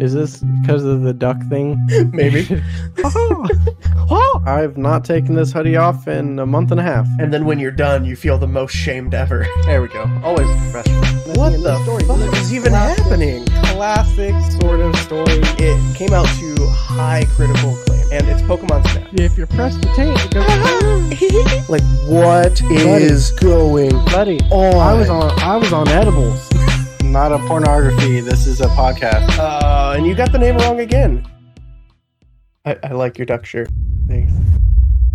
Is 0.00 0.12
this 0.12 0.38
because 0.62 0.84
of 0.84 1.02
the 1.02 1.12
duck 1.12 1.36
thing? 1.48 1.78
Maybe. 2.12 2.46
oh, 3.04 3.48
oh, 4.10 4.42
I've 4.46 4.76
not 4.76 5.04
taken 5.04 5.34
this 5.34 5.52
hoodie 5.52 5.76
off 5.76 6.08
in 6.08 6.38
a 6.38 6.46
month 6.46 6.70
and 6.72 6.80
a 6.80 6.82
half. 6.82 7.06
and 7.20 7.32
then 7.32 7.44
when 7.44 7.58
you're 7.60 7.70
done, 7.70 8.04
you 8.04 8.16
feel 8.16 8.36
the 8.38 8.48
most 8.48 8.74
shamed 8.74 9.14
ever. 9.14 9.46
There 9.64 9.80
we 9.80 9.88
go. 9.88 10.04
Always 10.22 10.46
professional. 10.72 11.00
What 11.36 11.52
Nothing 11.52 11.54
in 11.54 11.62
the 11.62 11.82
story. 11.84 12.04
fuck 12.04 12.36
is 12.36 12.52
even 12.52 12.72
Classic- 12.72 13.02
happening? 13.04 13.44
Classic 13.74 14.34
sort 14.60 14.80
of 14.80 14.94
story. 14.96 15.24
It 15.58 15.96
came 15.96 16.12
out 16.12 16.26
to 16.26 16.54
high 16.68 17.24
critical 17.34 17.74
acclaim, 17.80 18.02
and 18.12 18.28
it's 18.28 18.42
Pokemon 18.42 18.86
Snap. 18.90 19.08
If 19.14 19.38
you 19.38 19.46
press 19.46 19.74
the 19.76 19.86
tape, 19.96 20.16
it 20.16 20.34
goes. 20.34 21.68
Like, 21.68 21.82
what 22.08 22.60
is 23.00 23.30
going 23.32 23.90
Buddy, 24.06 24.38
on? 24.50 24.74
I 24.74 24.92
was 24.94 25.08
on. 25.08 25.30
I 25.40 25.56
was 25.56 25.72
on 25.72 25.88
edibles. 25.88 26.48
Not 27.14 27.30
a 27.30 27.38
pornography. 27.46 28.18
This 28.18 28.44
is 28.48 28.60
a 28.60 28.66
podcast. 28.66 29.38
Uh, 29.38 29.94
and 29.96 30.04
you 30.04 30.16
got 30.16 30.32
the 30.32 30.38
name 30.38 30.56
wrong 30.56 30.80
again. 30.80 31.24
I, 32.64 32.76
I 32.82 32.88
like 32.88 33.18
your 33.18 33.24
duck 33.26 33.46
shirt. 33.46 33.68
Thanks. 34.08 34.32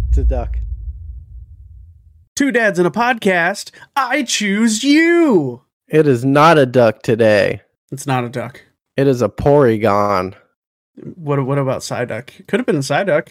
It's 0.08 0.18
a 0.18 0.24
duck. 0.24 0.58
Two 2.38 2.54
dads 2.54 2.80
in 2.80 2.86
a 2.86 2.92
podcast. 2.92 3.72
I 3.98 4.24
choose 4.24 4.82
you. 4.82 5.64
It 5.90 6.08
is 6.08 6.24
not 6.24 6.58
a 6.58 6.66
duck 6.66 7.02
today. 7.02 7.64
It's 7.92 8.08
not 8.08 8.24
a 8.24 8.30
duck. 8.30 8.62
It 8.96 9.06
is 9.08 9.22
a 9.22 9.28
Porygon. 9.28 10.36
What 11.16 11.46
what 11.46 11.58
about 11.58 11.82
Psyduck? 11.82 12.48
Could 12.48 12.62
have 12.62 12.66
been 12.66 12.78
a 12.78 12.80
Psyduck. 12.80 13.28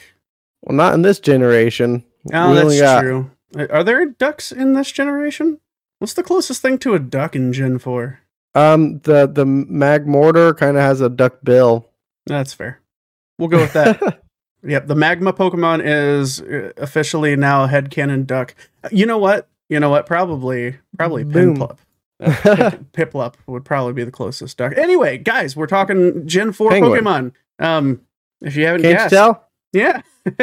Well, 0.63 0.77
not 0.77 0.93
in 0.93 1.01
this 1.01 1.21
generation. 1.21 2.05
Oh, 2.35 2.51
We 2.51 2.55
that's 2.57 2.65
only 2.65 2.79
got- 2.81 3.01
true. 3.01 3.31
Are 3.71 3.83
there 3.83 4.05
ducks 4.05 4.53
in 4.53 4.75
this 4.75 4.93
generation? 4.93 5.59
What's 6.01 6.13
the 6.13 6.23
closest 6.23 6.61
thing 6.61 6.77
to 6.81 6.93
a 6.93 6.99
duck 6.99 7.35
in 7.35 7.51
Gen 7.55 7.79
4? 7.79 8.21
Um, 8.55 8.99
the 9.01 9.27
the 9.27 9.45
Magmortar 9.45 10.57
kind 10.57 10.77
of 10.77 10.83
has 10.83 11.01
a 11.01 11.09
duck 11.09 11.39
bill. 11.45 11.89
That's 12.27 12.53
fair. 12.55 12.81
We'll 13.39 13.49
go 13.49 13.59
with 13.59 13.73
that. 13.75 14.23
yep, 14.63 14.87
the 14.87 14.95
magma 14.97 15.33
Pokemon 15.33 15.81
is 15.85 16.41
uh, 16.41 16.73
officially 16.77 17.37
now 17.37 17.65
a 17.65 17.69
headcanon 17.69 18.27
duck. 18.27 18.55
You 18.91 19.07
know 19.07 19.19
what? 19.19 19.49
You 19.69 19.79
know 19.81 19.91
what? 19.91 20.07
Probably, 20.07 20.77
probably 20.97 21.25
Boom. 21.25 21.57
Piplup. 21.57 21.79
Uh, 22.21 22.71
Pip- 22.93 23.13
Piplup 23.13 23.35
would 23.47 23.65
probably 23.65 23.93
be 23.93 24.03
the 24.05 24.11
closest 24.11 24.57
duck. 24.57 24.77
Anyway, 24.77 25.19
guys, 25.19 25.55
we're 25.55 25.67
talking 25.69 26.27
Gen 26.27 26.53
4 26.53 26.71
Penguin. 26.71 27.05
Pokemon. 27.05 27.33
Um, 27.61 28.01
if 28.41 28.57
you 28.57 28.67
haven't 28.67 28.83
Can't 28.83 28.93
you 28.93 28.99
guessed, 28.99 29.11
tell? 29.15 29.49
yeah. 29.73 30.01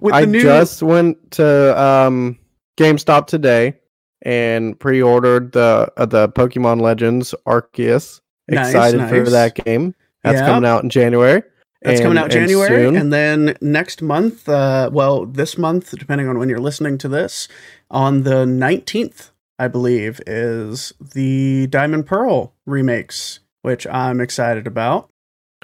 With 0.00 0.14
I 0.14 0.22
the 0.22 0.26
new 0.26 0.42
just 0.42 0.82
went 0.82 1.32
to 1.32 1.80
um 1.80 2.38
GameStop 2.76 3.26
today 3.26 3.74
and 4.22 4.78
pre-ordered 4.78 5.52
the 5.52 5.92
uh, 5.96 6.06
the 6.06 6.28
Pokemon 6.28 6.80
Legends 6.80 7.34
Arceus. 7.46 8.20
Nice, 8.48 8.68
Excited 8.68 9.08
for 9.08 9.30
that 9.30 9.54
game. 9.54 9.94
That's 10.22 10.38
Yeah. 10.40 10.46
coming 10.46 10.68
out 10.68 10.82
in 10.82 10.90
January. 10.90 11.42
That's 11.82 12.00
coming 12.00 12.16
out 12.18 12.24
and 12.24 12.32
January, 12.32 12.68
soon. 12.86 12.96
and 12.96 13.12
then 13.12 13.56
next 13.60 14.02
month, 14.02 14.48
uh, 14.48 14.88
well, 14.92 15.26
this 15.26 15.58
month, 15.58 15.90
depending 15.98 16.28
on 16.28 16.38
when 16.38 16.48
you're 16.48 16.60
listening 16.60 16.96
to 16.98 17.08
this, 17.08 17.48
on 17.90 18.22
the 18.22 18.44
19th, 18.46 19.30
I 19.58 19.66
believe, 19.66 20.20
is 20.24 20.92
the 21.00 21.66
Diamond 21.66 22.06
Pearl 22.06 22.52
remakes, 22.66 23.40
which 23.62 23.84
I'm 23.88 24.20
excited 24.20 24.68
about. 24.68 25.08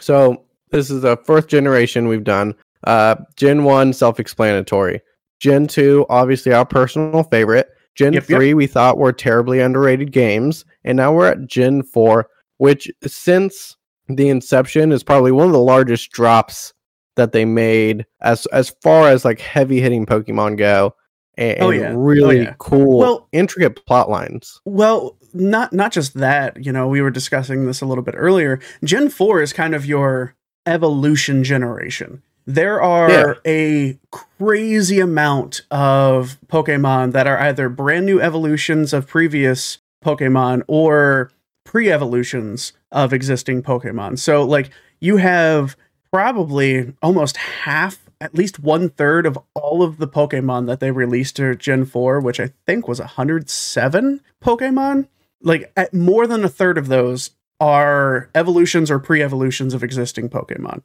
So 0.00 0.42
this 0.70 0.90
is 0.90 1.02
the 1.02 1.16
fourth 1.18 1.46
generation 1.46 2.08
we've 2.08 2.24
done. 2.24 2.54
Uh, 2.84 3.14
Gen 3.36 3.62
one, 3.62 3.92
self-explanatory. 3.92 5.00
Gen 5.38 5.68
two, 5.68 6.04
obviously 6.08 6.52
our 6.52 6.66
personal 6.66 7.22
favorite. 7.24 7.70
Gen 7.98 8.12
Yep, 8.12 8.28
yep. 8.28 8.38
three, 8.38 8.54
we 8.54 8.68
thought 8.68 8.96
were 8.96 9.12
terribly 9.12 9.58
underrated 9.58 10.12
games, 10.12 10.64
and 10.84 10.96
now 10.96 11.12
we're 11.12 11.26
at 11.26 11.48
Gen 11.48 11.82
four, 11.82 12.28
which 12.58 12.88
since 13.04 13.76
the 14.08 14.28
inception 14.28 14.92
is 14.92 15.02
probably 15.02 15.32
one 15.32 15.46
of 15.46 15.52
the 15.52 15.58
largest 15.58 16.12
drops 16.12 16.72
that 17.16 17.32
they 17.32 17.44
made 17.44 18.06
as 18.20 18.46
as 18.46 18.70
far 18.82 19.08
as 19.08 19.24
like 19.24 19.40
heavy 19.40 19.80
hitting 19.80 20.06
Pokemon 20.06 20.56
go, 20.58 20.94
and, 21.36 21.56
Oh, 21.60 21.70
and 21.70 21.80
yeah. 21.80 21.90
Oh, 21.90 21.96
really 21.96 22.42
yeah. 22.42 22.54
cool, 22.58 22.98
Well- 23.00 23.28
intricate 23.32 23.84
plot 23.84 24.08
lines. 24.08 24.60
Well, 24.64 25.18
not 25.34 25.72
not 25.72 25.90
just 25.90 26.14
that, 26.14 26.64
you 26.64 26.70
know, 26.70 26.86
we 26.86 27.02
were 27.02 27.10
discussing 27.10 27.66
this 27.66 27.80
a 27.80 27.86
little 27.86 28.04
bit 28.04 28.14
earlier. 28.16 28.60
Gen 28.84 29.08
4 29.08 29.42
is 29.42 29.52
kind 29.52 29.74
of 29.74 29.84
your 29.84 30.36
evolution 30.66 31.42
generation. 31.42 32.22
There 32.50 32.80
are 32.80 33.10
Yeah. 33.10 33.34
a 33.46 33.98
crazy 34.10 35.00
amount 35.00 35.60
of 35.70 36.38
Pokemon 36.48 37.12
that 37.12 37.26
are 37.26 37.38
either 37.38 37.68
brand 37.68 38.06
new 38.06 38.22
evolutions 38.22 38.94
of 38.94 39.06
previous 39.06 39.78
Pokemon 40.02 40.62
or 40.66 41.30
pre-evolutions 41.66 42.72
of 42.90 43.12
existing 43.12 43.62
Pokemon. 43.62 44.18
So 44.18 44.42
like 44.44 44.70
you 44.98 45.18
have 45.18 45.76
probably 46.10 46.94
almost 47.02 47.36
half, 47.36 47.98
at 48.18 48.34
least 48.34 48.58
one 48.58 48.88
third 48.88 49.26
of 49.26 49.38
all 49.54 49.82
of 49.82 49.98
the 49.98 50.08
Pokemon 50.08 50.66
that 50.68 50.80
they 50.80 50.90
released 50.90 51.36
to 51.36 51.54
Gen 51.54 51.84
4, 51.84 52.18
which 52.18 52.40
I 52.40 52.52
think 52.66 52.88
was 52.88 52.98
107 52.98 54.22
Pokemon. 54.42 55.06
Like 55.42 55.70
at 55.76 55.92
more 55.92 56.26
than 56.26 56.42
a 56.44 56.48
third 56.48 56.78
of 56.78 56.88
those 56.88 57.32
are 57.60 58.30
evolutions 58.34 58.90
or 58.90 58.98
pre-evolutions 58.98 59.74
of 59.74 59.84
existing 59.84 60.30
Pokemon. 60.30 60.80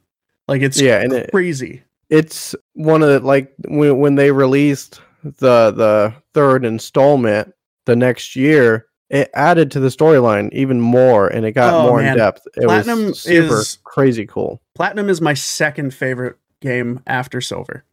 Like 0.48 0.62
it's 0.62 0.80
Yeah, 0.80 1.00
and 1.00 1.12
it, 1.12 1.30
crazy. 1.32 1.82
it's 2.10 2.54
one 2.74 3.02
of 3.02 3.08
the 3.08 3.20
like 3.20 3.52
when 3.66 3.98
when 3.98 4.14
they 4.16 4.30
released 4.30 5.00
the 5.22 5.70
the 5.70 6.14
third 6.34 6.64
installment 6.64 7.52
the 7.86 7.96
next 7.96 8.36
year 8.36 8.86
it 9.10 9.30
added 9.34 9.70
to 9.70 9.80
the 9.80 9.88
storyline 9.88 10.52
even 10.52 10.80
more 10.80 11.28
and 11.28 11.46
it 11.46 11.52
got 11.52 11.72
Oh, 11.72 11.88
more 11.88 12.00
man. 12.02 12.12
in 12.12 12.18
depth 12.18 12.46
it 12.56 12.64
Platinum 12.64 13.06
was 13.06 13.20
super 13.20 13.60
is- 13.60 13.78
crazy 13.84 14.26
cool 14.26 14.60
Platinum 14.74 15.08
is 15.08 15.20
my 15.22 15.32
second 15.34 15.94
favorite 15.94 16.36
game 16.60 17.00
after 17.06 17.40
Silver. 17.40 17.84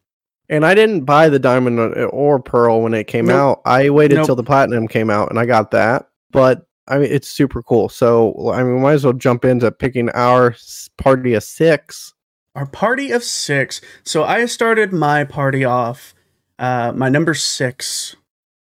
and 0.50 0.64
i 0.66 0.74
didn't 0.74 1.04
buy 1.04 1.28
the 1.30 1.38
diamond 1.38 1.78
or 1.78 2.04
or 2.06 2.38
pearl 2.38 2.82
when 2.82 2.92
it 2.94 3.04
came 3.04 3.26
Nope. 3.26 3.36
out 3.36 3.62
i 3.64 3.88
waited 3.88 4.16
Nope. 4.16 4.26
till 4.26 4.36
the 4.36 4.42
platinum 4.42 4.86
came 4.88 5.08
out 5.10 5.30
and 5.30 5.38
i 5.38 5.46
got 5.46 5.70
that 5.70 6.08
but 6.32 6.66
i 6.88 6.98
mean 6.98 7.08
it's 7.10 7.28
super 7.28 7.62
cool 7.62 7.88
so 7.88 8.50
i 8.52 8.62
mean 8.62 8.74
we 8.74 8.80
might 8.80 8.92
as 8.94 9.04
well 9.04 9.12
jump 9.14 9.44
into 9.46 9.70
picking 9.72 10.10
our 10.10 10.54
party 10.98 11.32
of 11.34 11.42
six 11.44 12.12
Our 12.54 12.66
party 12.66 13.10
of 13.12 13.24
six. 13.24 13.80
So 14.04 14.24
I 14.24 14.44
started 14.46 14.92
my 14.92 15.24
party 15.24 15.64
off. 15.64 16.14
Uh, 16.58 16.92
my 16.94 17.08
number 17.08 17.34
six 17.34 18.14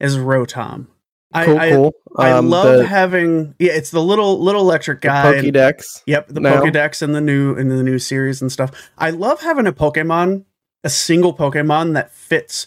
is 0.01 0.17
Rotom. 0.17 0.89
I, 1.33 1.45
cool 1.45 1.59
I, 1.59 1.71
cool 1.71 1.95
I 2.17 2.31
Um, 2.33 2.49
love 2.49 2.79
the, 2.79 2.87
having 2.87 3.55
yeah, 3.59 3.73
it's 3.73 3.91
the 3.91 4.03
little 4.03 4.43
little 4.43 4.63
electric 4.63 5.03
the 5.03 5.09
guy. 5.09 5.35
and- 5.35 5.55
Yep, 6.07 6.29
the 6.29 6.41
now. 6.41 6.63
Pokedex 6.63 7.03
in 7.03 7.13
the 7.13 7.21
new 7.21 7.55
in 7.55 7.69
the 7.69 7.83
new 7.83 7.99
series 7.99 8.41
and 8.41 8.51
stuff. 8.51 8.71
I 8.99 9.11
love 9.11 9.41
having 9.43 9.67
a 9.67 9.73
Pokemon, 9.73 10.45
a 10.83 10.89
single 10.91 11.35
Pokemon 11.35 11.95
that 11.95 12.13
fits 12.13 12.67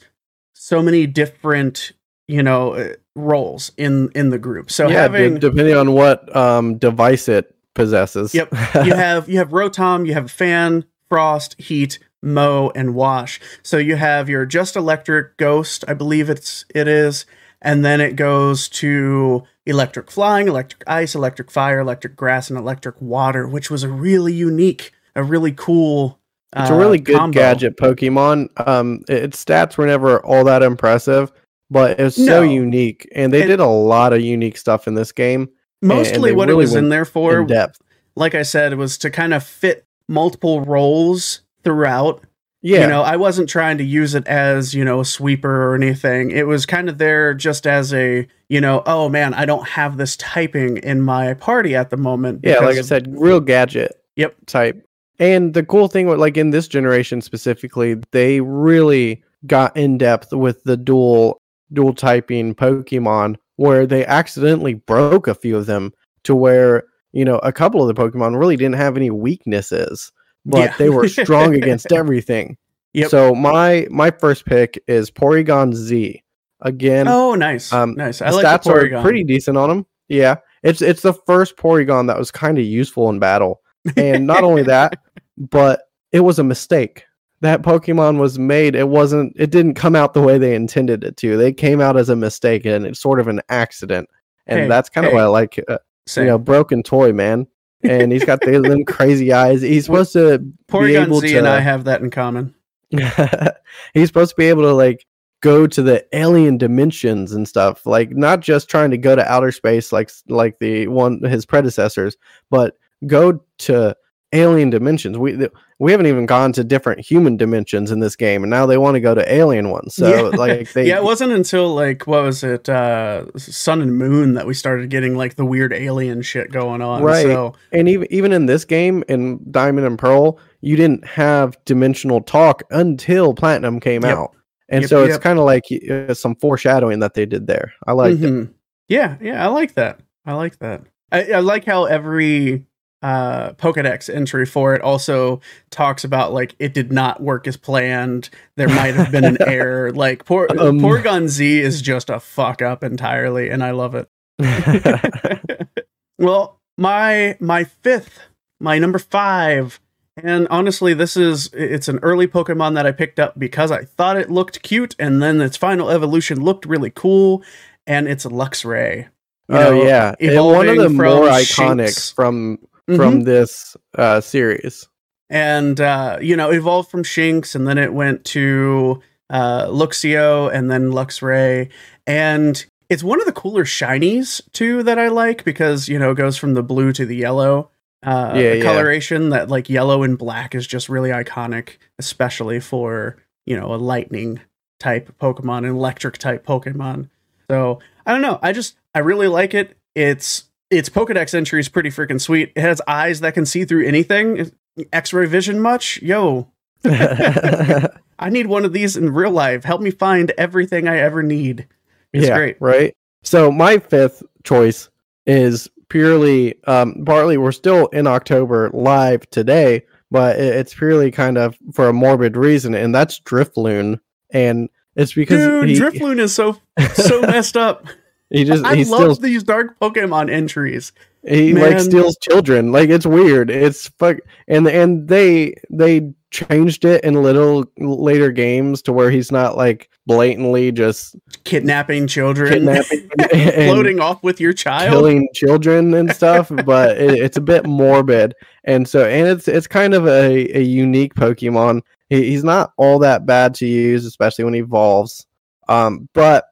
so 0.54 0.82
many 0.84 1.08
different, 1.08 1.94
you 2.28 2.44
know, 2.44 2.74
uh, 2.74 2.94
roles 3.16 3.72
in 3.78 4.10
in 4.14 4.30
the 4.30 4.38
group. 4.40 4.70
So 4.72 4.88
yeah, 4.88 5.02
having 5.02 5.36
de- 5.36 5.40
depending 5.50 5.76
on 5.76 5.94
what 5.94 6.34
um 6.36 6.78
device 6.78 7.28
it 7.28 7.56
possesses. 7.76 8.34
Yep, 8.36 8.50
you 8.86 8.94
have 8.94 9.28
you 9.30 9.38
have 9.40 9.50
Rotom, 9.50 10.06
you 10.06 10.14
have 10.14 10.30
Fan, 10.30 10.86
Frost, 11.10 11.60
Heat, 11.60 12.00
Mow, 12.22 12.72
and 12.76 12.94
Wash. 12.96 13.40
So 13.64 13.78
you 13.78 13.96
have 13.96 14.30
your 14.30 14.46
just 14.46 14.76
electric 14.76 15.38
Ghost, 15.38 15.84
I 15.88 15.94
believe 15.94 16.30
it's 16.30 16.66
it 16.74 16.88
is, 16.88 17.26
and 17.62 17.84
then 17.84 18.00
it 18.02 18.16
goes 18.16 18.70
to 18.70 19.44
electric 19.66 20.12
flying, 20.12 20.48
electric 20.48 20.84
ice, 20.88 21.16
electric 21.16 21.52
fire, 21.52 21.80
electric 21.80 22.16
grass, 22.16 22.50
and 22.50 22.58
electric 22.60 23.02
water, 23.02 23.48
which 23.48 23.70
was 23.70 23.84
a 23.84 23.90
really 23.90 24.34
unique, 24.34 24.92
a 25.16 25.24
really 25.24 25.52
cool. 25.52 26.20
it's 26.56 26.70
a 26.70 26.74
uh, 26.74 26.78
really 26.78 26.98
good 27.00 27.16
combo. 27.16 27.40
gadget 27.40 27.78
Pokemon. 27.78 28.48
Um, 28.68 29.04
its 29.08 29.44
stats 29.44 29.78
were 29.78 29.86
never 29.86 30.20
all 30.26 30.44
that 30.46 30.64
impressive, 30.64 31.32
but 31.70 32.00
it's 32.00 32.18
No. 32.18 32.26
so 32.26 32.42
unique, 32.42 33.08
and 33.14 33.32
they 33.32 33.44
It- 33.44 33.48
did 33.48 33.60
a 33.60 33.68
lot 33.68 34.14
of 34.14 34.22
unique 34.22 34.58
stuff 34.58 34.88
in 34.88 34.96
this 34.96 35.12
game. 35.12 35.50
Mostly 35.82 36.32
what 36.34 36.48
really 36.50 36.54
it 36.54 36.64
was 36.64 36.76
in 36.76 36.90
there 36.90 37.06
for 37.06 37.40
in 37.42 37.48
depth. 37.48 37.80
like 38.16 38.34
I 38.36 38.42
said, 38.42 38.74
it 38.74 38.78
was 38.78 38.98
to 39.00 39.10
kind 39.12 39.34
of 39.34 39.44
fit 39.44 39.86
multiple 40.10 40.62
roles 40.62 41.42
throughout. 41.64 42.24
Yeah, 42.62 42.82
You 42.82 42.88
know, 42.88 43.04
I 43.04 43.16
wasn't 43.16 43.48
trying 43.48 43.78
to 43.78 43.86
use 43.86 44.16
it 44.16 44.28
as, 44.28 44.74
you 44.74 44.84
know, 44.84 45.00
a 45.00 45.06
sweeper 45.06 45.70
or 45.70 45.76
anything. 45.76 46.32
It 46.32 46.46
was 46.46 46.66
kind 46.66 46.90
of 46.90 46.98
there 46.98 47.34
just 47.34 47.66
as 47.66 47.94
a, 47.94 48.28
you 48.50 48.60
know, 48.60 48.84
oh 48.86 49.08
man, 49.08 49.34
I 49.34 49.46
don't 49.46 49.66
have 49.66 49.96
this 49.96 50.18
typing 50.18 50.76
in 50.78 51.02
my 51.02 51.36
party 51.36 51.74
at 51.74 51.90
the 51.90 51.96
moment. 51.96 52.42
yeah. 52.44 52.60
Like 52.60 52.78
I 52.78 52.82
said, 52.82 53.08
real 53.18 53.40
gadget. 53.40 54.04
Yep. 54.18 54.36
Type. 54.46 54.86
And 55.20 55.54
the 55.54 55.64
cool 55.64 55.88
thing 55.88 56.08
with 56.08 56.20
like 56.20 56.36
in 56.36 56.50
this 56.50 56.68
generation 56.68 57.22
specifically, 57.22 57.96
they 58.12 58.42
really 58.42 59.24
got 59.48 59.76
in 59.78 59.98
depth 59.98 60.34
with 60.34 60.62
the 60.66 60.76
dual 60.76 61.42
dual 61.72 61.94
typing 61.94 62.56
Pokemon, 62.56 63.38
where 63.56 63.86
they 63.86 64.06
accidentally 64.06 64.74
broke 64.74 65.28
a 65.28 65.36
few 65.36 65.56
of 65.56 65.66
them 65.66 65.94
to 66.24 66.36
where 66.36 66.84
you 67.12 67.26
know 67.26 67.38
a 67.40 67.52
couple 67.52 67.82
of 67.88 67.94
the 67.96 68.02
Pokemon 68.02 68.38
really 68.40 68.56
didn't 68.58 68.76
have 68.76 68.96
any 68.98 69.10
weaknesses, 69.10 70.12
but 70.46 70.60
Yeah. 70.60 70.76
they 70.78 70.90
were 70.90 71.08
strong 71.08 71.54
against 71.62 71.92
everything. 71.92 72.58
Yep. 72.94 73.10
So 73.10 73.36
my 73.36 73.88
my 73.90 74.12
first 74.12 74.46
pick 74.46 74.82
is 74.88 75.12
Porygon 75.12 75.74
Z. 75.74 76.24
Again, 76.62 77.08
Oh, 77.08 77.36
nice. 77.36 77.72
um, 77.72 77.94
nice. 77.96 78.22
I 78.22 78.32
like 78.32 78.46
stats 78.46 78.68
are 78.68 79.02
pretty 79.02 79.24
decent 79.24 79.58
on 79.58 79.70
them. 79.70 79.86
Yeah, 80.10 80.38
it's 80.64 80.82
it's 80.82 81.02
the 81.02 81.14
first 81.14 81.56
Porygon 81.56 82.08
that 82.08 82.18
was 82.18 82.32
kind 82.32 82.58
of 82.58 82.66
useful 82.66 83.10
in 83.10 83.20
battle. 83.20 83.62
And 83.96 84.28
not 84.28 84.44
only 84.44 84.64
that, 84.76 84.98
but 85.38 85.84
it 86.12 86.20
was 86.22 86.38
a 86.40 86.44
mistake. 86.44 87.06
That 87.42 87.62
Pokemon 87.62 88.20
was 88.20 88.38
made. 88.38 88.76
It 88.76 88.90
wasn't. 88.90 89.34
It 89.38 89.52
didn't 89.52 89.76
come 89.76 89.96
out 89.96 90.14
the 90.14 90.22
way 90.22 90.38
they 90.38 90.54
intended 90.56 91.06
it 91.06 91.16
to. 91.18 91.38
They 91.38 91.54
came 91.54 91.80
out 91.80 91.96
as 91.96 92.10
a 92.10 92.16
mistake, 92.16 92.66
and 92.66 92.86
it's 92.86 93.00
sort 93.00 93.22
of 93.22 93.30
an 93.30 93.40
accident. 93.48 94.10
And 94.46 94.62
Hey, 94.62 94.68
that's 94.68 94.90
kind 94.90 95.06
of 95.06 95.12
hey. 95.12 95.16
what 95.16 95.24
I 95.24 95.28
like. 95.28 95.64
Uh, 95.66 95.78
Same. 96.10 96.26
you 96.26 96.32
know, 96.32 96.40
broken 96.40 96.82
toy, 96.82 97.14
man. 97.14 97.48
And 97.84 98.12
he's 98.12 98.26
got 98.26 98.42
the, 98.42 98.60
them 98.62 98.84
crazy 98.84 99.32
eyes. 99.32 99.62
He's 99.62 99.86
supposed 99.86 100.14
to 100.14 100.40
be 100.40 100.54
Porygon 100.68 101.06
able 101.06 101.20
Z 101.22 101.30
to. 101.30 101.38
and 101.38 101.48
I 101.48 101.60
have 101.60 101.84
that 101.86 102.02
in 102.02 102.10
common. 102.10 102.56
he's 103.94 104.08
supposed 104.08 104.32
to 104.32 104.36
be 104.36 104.46
able 104.46 104.64
to 104.64 104.74
like 104.74 105.06
go 105.42 105.68
to 105.68 105.82
the 105.82 106.04
alien 106.12 106.58
dimensions 106.58 107.32
and 107.32 107.48
stuff 107.48 107.86
like 107.86 108.10
not 108.12 108.40
just 108.40 108.68
trying 108.68 108.90
to 108.90 108.98
go 108.98 109.16
to 109.16 109.32
outer 109.32 109.52
space 109.52 109.94
like 109.94 110.10
like 110.28 110.58
the 110.60 110.88
one 110.88 111.24
his 111.24 111.46
predecessors 111.46 112.18
but 112.50 112.76
go 113.06 113.40
to 113.60 113.96
alien 114.32 114.70
dimensions 114.70 115.18
we 115.18 115.48
we 115.80 115.92
haven't 115.92 116.06
even 116.06 116.26
gone 116.28 116.52
to 116.54 116.64
different 116.64 117.00
human 117.00 117.36
dimensions 117.36 117.90
in 117.90 118.00
this 118.00 118.16
game 118.16 118.44
and 118.44 118.50
now 118.52 118.66
they 118.68 118.78
want 118.78 118.94
to 118.94 119.00
go 119.00 119.16
to 119.16 119.34
alien 119.34 119.70
ones 119.72 119.96
so 119.96 120.08
Yeah. 120.08 120.38
like 120.38 120.72
they 120.74 120.88
yeah, 120.88 120.98
it 120.98 121.04
wasn't 121.04 121.32
until 121.32 121.74
like 121.74 122.06
what 122.06 122.22
was 122.24 122.44
it, 122.44 122.70
uh 122.70 123.26
Sun 123.38 123.82
and 123.82 123.98
Moon 123.98 124.36
that 124.36 124.46
we 124.46 124.54
started 124.54 124.90
getting 124.92 125.16
like 125.16 125.36
the 125.36 125.46
weird 125.46 125.74
alien 125.74 126.22
shit 126.22 126.52
going 126.52 126.82
on. 126.84 127.02
Right. 127.02 127.24
So 127.24 127.54
and 127.72 127.90
even 127.90 128.08
even 128.12 128.32
in 128.32 128.46
this 128.46 128.66
game 128.66 129.04
in 129.08 129.40
diamond 129.52 129.88
and 129.88 129.98
pearl 129.98 130.38
you 130.62 130.76
didn't 130.76 131.06
have 131.08 131.58
dimensional 131.66 132.22
talk 132.22 132.62
until 132.70 133.34
platinum 133.34 133.80
came 133.80 134.04
Yep. 134.04 134.18
out 134.18 134.32
and 134.70 134.82
Yep, 134.84 134.90
so 134.90 135.04
it's 135.06 135.18
kind 135.18 135.40
of 135.40 135.46
like 135.46 135.64
uh, 135.90 136.14
some 136.14 136.36
foreshadowing 136.36 137.00
that 137.00 137.16
they 137.16 137.26
did 137.26 137.48
there 137.48 137.74
i 137.88 137.94
like 137.94 138.14
it 138.14 138.20
Mhm. 138.22 138.54
Yeah, 138.90 139.18
yeah, 139.22 139.44
I 139.44 139.50
like 139.50 139.76
that. 139.76 140.00
I 140.26 140.34
like 140.34 140.58
that. 140.60 140.82
I, 141.12 141.24
I 141.34 141.40
like 141.40 141.64
how 141.66 141.86
every 141.86 142.66
uh 143.02 143.52
Pokedex 143.54 144.14
entry 144.14 144.46
for 144.46 144.74
it 144.76 144.82
also 144.82 145.40
talks 145.70 146.04
about 146.04 146.34
like 146.34 146.54
it 146.60 146.74
did 146.74 146.92
not 146.92 147.22
work 147.22 147.48
as 147.48 147.56
planned. 147.56 148.30
There 148.58 148.68
might 148.68 148.94
have 148.96 149.12
been 149.12 149.24
an 149.24 149.38
error. 149.48 149.92
Like 149.94 150.26
Por- 150.26 150.52
Um. 150.52 150.80
Porygon 150.82 151.28
Z 151.28 151.62
is 151.62 151.82
just 151.82 152.10
a 152.10 152.20
fuck 152.20 152.62
up 152.62 152.84
entirely, 152.84 153.50
and 153.50 153.64
I 153.64 153.72
love 153.72 153.96
it. 153.96 154.10
well, 156.18 156.60
my 156.78 157.38
my 157.40 157.64
fifth, 157.64 158.20
my 158.60 158.80
number 158.80 159.00
five, 159.00 159.80
and 160.22 160.48
honestly, 160.50 160.94
this 160.94 161.16
is 161.16 161.50
it's 161.54 161.88
an 161.88 162.00
early 162.02 162.28
Pokemon 162.28 162.76
that 162.76 162.86
I 162.86 162.92
picked 162.92 163.20
up 163.20 163.38
because 163.40 163.72
I 163.72 163.84
thought 163.86 164.18
it 164.18 164.30
looked 164.30 164.62
cute, 164.62 164.96
and 165.00 165.22
then 165.22 165.40
its 165.42 165.58
final 165.58 165.90
evolution 165.90 166.42
looked 166.42 166.66
really 166.66 166.92
cool, 166.92 167.44
and 167.88 168.08
it's 168.08 168.26
Luxray. 168.26 169.08
You 169.50 169.56
oh 169.56 169.72
know, 169.72 169.84
yeah, 169.84 170.16
and 170.20 170.46
one 170.46 170.70
of 170.70 170.78
the 170.78 170.90
more 170.90 171.26
from 171.26 171.34
iconic 171.34 171.88
Shinx. 171.88 172.14
from 172.14 172.60
Mhm. 172.90 172.96
from 172.98 173.22
this 173.22 173.78
uh, 173.98 174.20
series. 174.22 174.88
and 175.30 175.80
uh, 175.80 176.18
you 176.22 176.36
know, 176.36 176.50
evolved 176.50 176.90
from 176.90 177.04
Shinx, 177.04 177.54
and 177.56 177.68
then 177.68 177.78
it 177.78 177.94
went 177.94 178.26
to 178.26 179.02
uh, 179.30 179.66
Luxio, 179.68 180.52
and 180.52 180.72
then 180.72 180.90
Luxray, 180.92 181.70
and 182.08 182.66
it's 182.90 183.04
one 183.04 183.20
of 183.20 183.28
the 183.28 183.32
cooler 183.32 183.64
shinies 183.66 184.42
too 184.54 184.82
that 184.84 184.98
I 184.98 185.10
like 185.10 185.44
because 185.44 185.88
you 185.88 186.00
know 186.00 186.12
it 186.12 186.16
goes 186.18 186.36
from 186.38 186.56
the 186.56 186.64
blue 186.64 186.92
to 186.94 187.06
the 187.06 187.16
yellow. 187.16 187.70
Uh, 188.02 188.32
Yeah, 188.36 188.52
the 188.52 188.58
yeah. 188.58 188.64
coloration 188.64 189.30
that 189.30 189.50
like 189.50 189.70
yellow 189.70 190.02
and 190.04 190.18
black 190.18 190.56
is 190.56 190.66
just 190.66 190.90
really 190.90 191.10
iconic, 191.12 191.78
especially 192.00 192.60
for 192.60 193.18
you 193.46 193.56
know 193.60 193.74
a 193.74 193.78
lightning 193.78 194.40
type 194.80 195.14
Pokemon, 195.22 195.60
an 195.60 195.66
electric 195.76 196.18
type 196.18 196.44
Pokemon. 196.46 197.10
So 197.52 197.80
I 198.08 198.14
don't 198.14 198.22
know. 198.24 198.40
I 198.42 198.52
just 198.54 198.78
I 198.96 199.00
really 199.00 199.28
like 199.28 199.54
it. 199.54 199.78
It's 199.94 200.46
its 200.70 200.90
Pokedex 200.90 201.34
entry 201.34 201.60
is 201.60 201.70
pretty 201.70 201.90
freaking 201.90 202.22
sweet. 202.22 202.54
It 202.56 202.62
has 202.62 202.82
eyes 202.88 203.22
that 203.22 203.34
can 203.34 203.46
see 203.46 203.66
through 203.66 203.86
anything. 203.86 204.52
X-ray 204.94 205.26
vision 205.26 205.60
much? 205.60 206.02
Yo, 206.02 206.52
I 206.86 208.30
need 208.30 208.48
one 208.48 208.66
of 208.66 208.74
these 208.74 208.96
in 208.96 209.14
real 209.14 209.32
life. 209.32 209.64
Help 209.64 209.82
me 209.82 209.92
find 209.92 210.32
everything 210.38 210.88
I 210.88 210.98
ever 210.98 211.24
need. 211.24 211.68
It's 212.14 212.28
yeah, 212.28 212.38
great. 212.38 212.58
right? 212.60 212.94
So 213.24 213.52
my 213.52 213.80
fifth 213.80 214.24
choice 214.44 214.90
is 215.26 215.70
purely 215.90 216.64
um 216.66 217.04
Bartley. 217.04 217.38
We're 217.38 217.52
still 217.52 217.88
in 217.88 218.08
October 218.08 218.70
live 218.74 219.30
today, 219.30 219.86
but 220.12 220.40
it's 220.40 220.74
purely 220.74 221.12
kind 221.12 221.38
of 221.38 221.58
for 221.74 221.90
a 221.90 221.94
morbid 221.94 222.38
reason, 222.38 222.74
and 222.76 222.94
that's 222.96 223.20
Drifloon, 223.20 224.00
and 224.32 224.70
it's 224.96 225.14
because 225.14 225.40
Dude, 225.40 225.70
he, 225.70 225.80
Drifloon 225.80 226.20
is 226.20 226.34
so 226.34 226.58
so 226.94 227.22
messed 227.22 227.58
up. 227.58 227.86
He 228.30 228.44
just 228.44 228.64
I 228.66 228.76
he 228.76 228.86
love 228.86 229.02
steals 229.02 229.20
these 229.20 229.44
dark 229.44 229.80
Pokemon 229.80 230.32
entries. 230.32 230.92
he 231.28 231.54
Man. 231.54 231.72
like 231.74 231.80
steals 231.82 232.18
children 232.22 232.72
like 232.72 232.90
it's 232.90 233.06
weird 233.06 233.50
it's 233.50 233.90
fuck 234.00 234.18
and 234.48 234.68
and 234.68 235.08
they 235.08 235.54
they 235.70 236.14
changed 236.32 236.86
it 236.86 237.04
in 237.04 237.16
little 237.16 237.66
later 237.78 238.32
games 238.32 238.82
to 238.84 238.94
where 238.94 239.10
he's 239.10 239.32
not 239.32 239.58
like 239.58 239.90
blatantly 240.06 240.72
just 240.72 241.16
Kidnapping 241.44 242.06
children, 242.08 242.52
kidnapping 242.54 243.10
and 243.34 243.72
floating 243.72 244.00
off 244.00 244.22
with 244.24 244.40
your 244.40 244.54
child. 244.54 244.92
killing 244.92 245.28
children 245.34 245.94
and 245.96 246.12
stuff 246.16 246.52
but 246.66 246.98
it, 246.98 247.16
it's 247.16 247.38
a 247.38 247.42
bit 247.42 247.66
morbid 247.66 248.34
and 248.66 248.88
so 248.88 249.06
and 249.06 249.28
it's 249.28 249.48
it's 249.48 249.68
kind 249.68 249.94
of 249.94 250.08
a, 250.08 250.58
a 250.58 250.62
unique 250.62 251.16
pokemon 251.16 251.82
he, 252.10 252.30
he's 252.30 252.44
not 252.44 252.74
all 252.78 253.00
that 253.00 253.26
bad 253.26 253.54
to 253.56 253.66
use 253.66 254.06
especially 254.06 254.46
when 254.46 254.54
he 254.54 254.60
evolves 254.62 255.26
um 255.68 256.08
but 256.14 256.46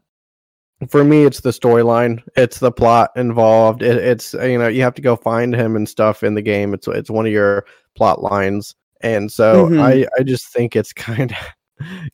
for 0.90 1.04
me 1.04 1.24
it's 1.24 1.42
the 1.42 1.50
storyline 1.50 2.22
it's 2.36 2.60
the 2.60 2.72
plot 2.72 3.10
involved 3.16 3.82
it, 3.82 3.98
it's 3.98 4.34
you 4.36 4.58
know 4.60 4.68
you 4.68 4.82
have 4.84 4.94
to 4.94 5.02
go 5.02 5.16
find 5.16 5.56
him 5.56 5.76
and 5.76 5.90
stuff 5.90 6.24
in 6.24 6.36
the 6.36 6.42
game 6.42 6.74
it's 6.74 6.88
it's 6.88 7.10
one 7.10 7.26
of 7.26 7.32
your 7.32 7.66
plot 7.96 8.22
lines 8.22 8.76
and 9.02 9.32
so 9.32 9.68
Mhm. 9.70 9.82
i 9.82 10.06
i 10.20 10.24
just 10.24 10.48
think 10.54 10.76
it's 10.76 10.94
kind 11.08 11.32
of 11.32 11.38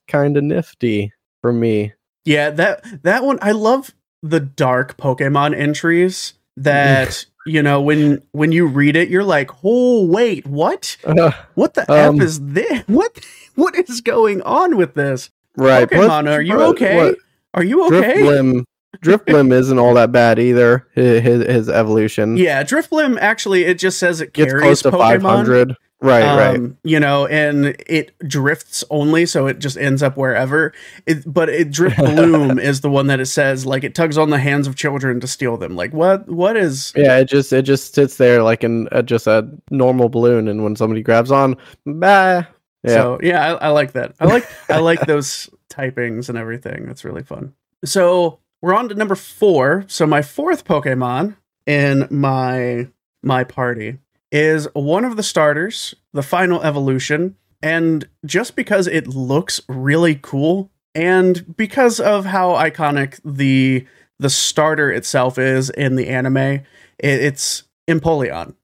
kind 0.08 0.36
of 0.36 0.44
nifty 0.44 1.12
for 1.42 1.52
me 1.52 1.92
Yeah, 2.24 2.48
that 2.50 3.02
that 3.02 3.22
one 3.24 3.38
I 3.42 3.52
love 3.52 3.92
the 4.22 4.40
dark 4.40 4.96
Pokemon 4.96 5.54
entries 5.54 6.32
that 6.56 7.26
you 7.46 7.62
know 7.62 7.82
when 7.82 8.22
when 8.32 8.50
you 8.50 8.66
read 8.66 8.96
it 8.96 9.10
you're 9.10 9.24
like, 9.24 9.50
"Oh, 9.62 10.06
wait, 10.06 10.46
what? 10.46 10.96
What 11.54 11.74
the 11.74 11.84
Um, 11.92 12.16
f 12.16 12.22
is 12.26 12.40
this? 12.40 12.82
What 12.86 13.20
what 13.56 13.76
is 13.76 14.00
going 14.00 14.40
on 14.40 14.78
with 14.78 14.94
this?" 14.94 15.28
right 15.58 15.86
Pokemon, 15.90 16.32
are 16.32 16.40
you 16.40 16.58
uh, 16.58 16.68
okay? 16.70 16.96
what- 16.96 17.18
Are 17.54 17.64
you 17.64 17.86
okay? 17.86 18.16
Drifblim, 18.16 18.64
Drifblim 18.98 19.52
isn't 19.58 19.78
all 19.78 19.94
that 19.94 20.12
bad 20.12 20.38
either. 20.38 20.86
His 20.94 21.46
his, 21.46 21.68
evolution, 21.68 22.36
Yeah, 22.36 22.62
Drifblim 22.64 23.18
actually 23.18 23.64
it 23.64 23.78
just 23.78 23.98
says 23.98 24.20
it 24.20 24.32
gets 24.32 24.50
carries 24.50 24.62
close 24.62 24.82
to 24.82 24.90
Pokemon. 24.90 24.98
five 24.98 25.22
hundred. 25.22 25.76
Right, 26.00 26.36
right. 26.36 26.56
um, 26.56 26.76
You 26.84 27.00
know, 27.00 27.26
and 27.28 27.74
it 27.86 28.12
drifts 28.28 28.84
only, 28.90 29.24
so 29.24 29.46
it 29.46 29.58
just 29.58 29.78
ends 29.78 30.02
up 30.02 30.18
wherever. 30.18 30.74
It, 31.06 31.22
but 31.24 31.48
it 31.48 31.70
drift 31.70 31.96
bloom 31.98 32.58
is 32.58 32.82
the 32.82 32.90
one 32.90 33.06
that 33.06 33.20
it 33.20 33.26
says 33.26 33.64
like 33.64 33.84
it 33.84 33.94
tugs 33.94 34.18
on 34.18 34.28
the 34.28 34.38
hands 34.38 34.66
of 34.66 34.76
children 34.76 35.18
to 35.20 35.26
steal 35.26 35.56
them. 35.56 35.76
Like 35.76 35.94
what? 35.94 36.28
What 36.28 36.58
is? 36.58 36.92
Yeah, 36.94 37.18
it 37.18 37.26
just 37.26 37.52
it 37.54 37.62
just 37.62 37.94
sits 37.94 38.18
there 38.18 38.42
like 38.42 38.64
in 38.64 38.86
uh, 38.92 39.00
just 39.00 39.26
a 39.26 39.48
normal 39.70 40.10
balloon, 40.10 40.46
and 40.46 40.62
when 40.62 40.76
somebody 40.76 41.02
grabs 41.02 41.30
on, 41.30 41.56
bah. 41.86 42.44
Yeah, 42.84 42.94
So 42.94 43.18
yeah, 43.22 43.54
I, 43.54 43.66
I 43.66 43.68
like 43.68 43.92
that. 43.92 44.14
I 44.20 44.26
like 44.26 44.46
I 44.68 44.78
like 44.78 45.00
those 45.06 45.48
typings 45.70 46.28
and 46.28 46.38
everything. 46.38 46.86
That's 46.86 47.04
really 47.04 47.22
fun. 47.22 47.54
So 47.84 48.38
we're 48.62 48.74
on 48.74 48.88
to 48.88 48.94
number 48.94 49.14
four. 49.14 49.84
So 49.88 50.06
my 50.06 50.22
fourth 50.22 50.64
Pokemon 50.64 51.36
in 51.66 52.06
my 52.10 52.88
my 53.22 53.44
party 53.44 53.98
is 54.30 54.68
one 54.74 55.04
of 55.04 55.16
the 55.16 55.22
starters, 55.22 55.94
the 56.12 56.22
final 56.22 56.62
evolution, 56.62 57.36
and 57.62 58.08
just 58.26 58.56
because 58.56 58.86
it 58.86 59.06
looks 59.06 59.60
really 59.68 60.18
cool, 60.20 60.70
and 60.94 61.56
because 61.56 62.00
of 62.00 62.26
how 62.26 62.50
iconic 62.50 63.20
the 63.24 63.86
the 64.18 64.30
starter 64.30 64.90
itself 64.90 65.38
is 65.38 65.70
in 65.70 65.96
the 65.96 66.08
anime, 66.08 66.36
it, 66.36 66.62
it's 66.98 67.64
Empoleon, 67.88 68.54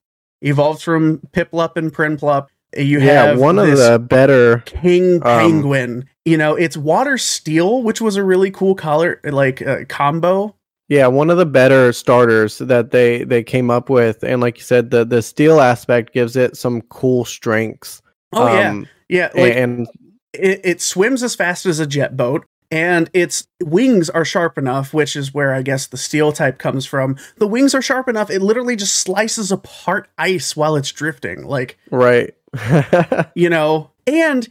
evolved 0.41 0.83
from 0.83 1.19
Piplup 1.33 1.77
and 1.77 1.93
Prinplup. 1.93 2.49
You 2.77 3.01
yeah. 3.01 3.25
have 3.27 3.39
One 3.39 3.59
of 3.59 3.67
the 3.77 3.99
better. 3.99 4.59
King 4.67 5.15
Um, 5.17 5.21
Penguin. 5.23 6.09
You 6.25 6.37
know, 6.37 6.55
it's 6.55 6.77
water 6.77 7.19
steel, 7.19 7.83
which 7.83 8.01
was 8.01 8.17
a 8.17 8.23
really 8.23 8.51
cool 8.51 8.75
color 8.75 9.21
like 9.25 9.63
uh, 9.63 9.85
combo. 9.89 10.55
Yeah, 10.89 11.07
one 11.07 11.31
of 11.31 11.39
the 11.39 11.47
better 11.47 11.93
starters 11.93 12.59
that 12.59 12.91
they 12.91 13.25
they 13.25 13.43
came 13.45 13.71
up 13.71 13.89
with, 13.89 14.23
and 14.25 14.41
like 14.41 14.57
you 14.59 14.65
said, 14.65 14.91
the 14.91 15.05
the 15.05 15.23
steel 15.23 15.61
aspect 15.61 16.13
gives 16.13 16.37
it 16.37 16.57
some 16.57 16.83
cool 16.83 17.25
strengths. 17.25 18.03
Oh 18.33 18.53
yeah, 18.53 18.71
Um, 18.71 18.89
yeah. 19.09 19.31
Like 19.35 19.55
and 19.55 19.87
it, 20.33 20.61
it 20.65 20.81
swims 20.81 21.23
as 21.23 21.35
fast 21.35 21.65
as 21.67 21.79
a 21.81 21.87
jet 21.87 22.17
boat, 22.17 22.45
and 22.73 23.09
its 23.13 23.47
wings 23.63 24.11
are 24.11 24.25
sharp 24.25 24.59
enough, 24.59 24.93
which 24.93 25.17
is 25.17 25.33
where 25.33 25.55
I 25.55 25.63
guess 25.63 25.87
the 25.87 25.97
steel 25.97 26.33
type 26.33 26.59
comes 26.59 26.87
from. 26.87 27.17
The 27.39 27.47
wings 27.47 27.75
are 27.75 27.83
sharp 27.83 28.09
enough; 28.09 28.29
it 28.31 28.43
literally 28.43 28.77
just 28.77 28.95
slices 28.99 29.51
apart 29.53 30.09
ice 30.19 30.57
while 30.57 30.77
it's 30.77 30.93
drifting. 30.93 31.45
Like 31.45 31.79
right. 31.91 32.35
you 33.35 33.49
know, 33.51 33.91
and 34.07 34.49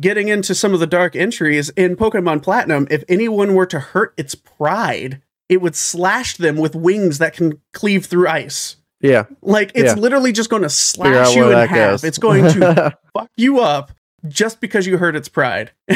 getting 0.00 0.28
into 0.28 0.54
some 0.54 0.74
of 0.74 0.80
the 0.80 0.86
dark 0.86 1.16
entries 1.16 1.70
in 1.70 1.96
Pokemon 1.96 2.42
Platinum, 2.42 2.86
if 2.90 3.04
anyone 3.08 3.54
were 3.54 3.66
to 3.66 3.78
hurt 3.80 4.12
its 4.16 4.34
pride, 4.34 5.22
it 5.48 5.62
would 5.62 5.74
slash 5.74 6.36
them 6.36 6.56
with 6.56 6.74
wings 6.74 7.18
that 7.18 7.32
can 7.32 7.60
cleave 7.72 8.06
through 8.06 8.28
ice. 8.28 8.76
Yeah. 9.00 9.24
Like 9.40 9.72
it's 9.74 9.94
Yeah. 9.94 10.00
literally 10.00 10.32
just 10.32 10.50
going 10.50 10.62
to 10.62 10.68
slash 10.68 11.34
you 11.34 11.50
in 11.50 11.68
half. 11.68 11.74
goes. 11.74 12.04
It's 12.04 12.18
going 12.18 12.44
to 12.52 12.96
fuck 13.14 13.30
you 13.36 13.60
up 13.60 13.92
just 14.26 14.60
because 14.60 14.86
you 14.86 14.98
hurt 14.98 15.16
its 15.16 15.28
pride. 15.28 15.70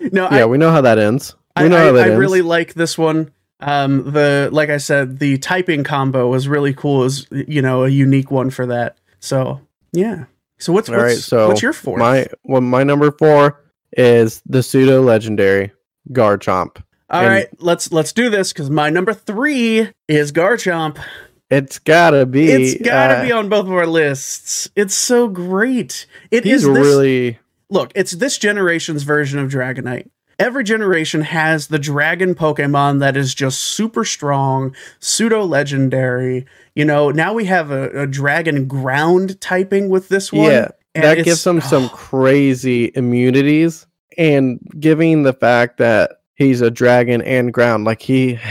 no, 0.00 0.28
yeah, 0.30 0.44
we 0.46 0.58
know 0.58 0.70
how 0.70 0.80
that 0.80 0.98
ends. 0.98 1.34
We 1.56 1.64
I, 1.64 1.68
know 1.68 1.76
I, 1.76 1.84
how 1.86 1.92
that 1.92 2.04
I 2.06 2.08
ends. 2.10 2.18
really 2.18 2.42
like 2.42 2.74
this 2.74 2.96
one. 2.98 3.30
Um, 3.60 4.10
the 4.12 4.48
like 4.52 4.68
I 4.70 4.78
said, 4.78 5.18
the 5.18 5.38
typing 5.38 5.84
combo 5.84 6.28
was 6.28 6.48
really 6.48 6.74
cool. 6.74 7.04
Is 7.04 7.26
you 7.30 7.62
know 7.62 7.84
a 7.84 7.88
unique 7.88 8.30
one 8.30 8.50
for 8.50 8.66
that. 8.66 8.98
So 9.24 9.62
yeah. 9.92 10.26
So 10.58 10.72
what's 10.72 10.88
All 10.90 10.96
what's, 10.96 11.02
right, 11.02 11.16
so 11.16 11.48
what's 11.48 11.62
your 11.62 11.72
fourth? 11.72 11.98
My 11.98 12.26
well, 12.44 12.60
my 12.60 12.84
number 12.84 13.10
four 13.10 13.64
is 13.96 14.42
the 14.46 14.62
pseudo 14.62 15.00
legendary 15.00 15.72
Garchomp. 16.12 16.82
All 17.08 17.22
and- 17.22 17.28
right, 17.28 17.48
let's 17.58 17.90
let's 17.90 18.12
do 18.12 18.28
this 18.28 18.52
because 18.52 18.68
my 18.68 18.90
number 18.90 19.14
three 19.14 19.90
is 20.08 20.30
Garchomp. 20.30 21.02
It's 21.50 21.78
gotta 21.78 22.26
be. 22.26 22.50
It's 22.50 22.82
gotta 22.82 23.18
uh, 23.18 23.22
be 23.24 23.32
on 23.32 23.48
both 23.48 23.66
of 23.66 23.72
our 23.72 23.86
lists. 23.86 24.68
It's 24.76 24.94
so 24.94 25.28
great. 25.28 26.06
It 26.30 26.44
is 26.44 26.62
this, 26.62 26.76
really 26.76 27.38
look. 27.70 27.92
It's 27.94 28.12
this 28.12 28.36
generation's 28.36 29.04
version 29.04 29.38
of 29.38 29.50
Dragonite. 29.50 30.10
Every 30.38 30.64
generation 30.64 31.22
has 31.22 31.68
the 31.68 31.78
dragon 31.78 32.34
Pokemon 32.34 33.00
that 33.00 33.16
is 33.16 33.34
just 33.34 33.60
super 33.60 34.04
strong, 34.04 34.74
pseudo 34.98 35.44
legendary. 35.44 36.46
You 36.74 36.84
know, 36.84 37.10
now 37.10 37.32
we 37.32 37.44
have 37.44 37.70
a, 37.70 38.02
a 38.02 38.06
dragon 38.06 38.66
ground 38.66 39.40
typing 39.40 39.88
with 39.88 40.08
this 40.08 40.32
one. 40.32 40.50
yeah. 40.50 40.68
and 40.94 41.04
That 41.04 41.24
gives 41.24 41.46
him 41.46 41.60
some 41.60 41.88
crazy 41.90 42.90
immunities, 42.94 43.86
and 44.18 44.60
giving 44.78 45.22
the 45.22 45.32
fact 45.32 45.78
that 45.78 46.20
he's 46.34 46.60
a 46.60 46.70
dragon 46.70 47.22
and 47.22 47.52
ground, 47.52 47.84
like 47.84 48.02
he. 48.02 48.38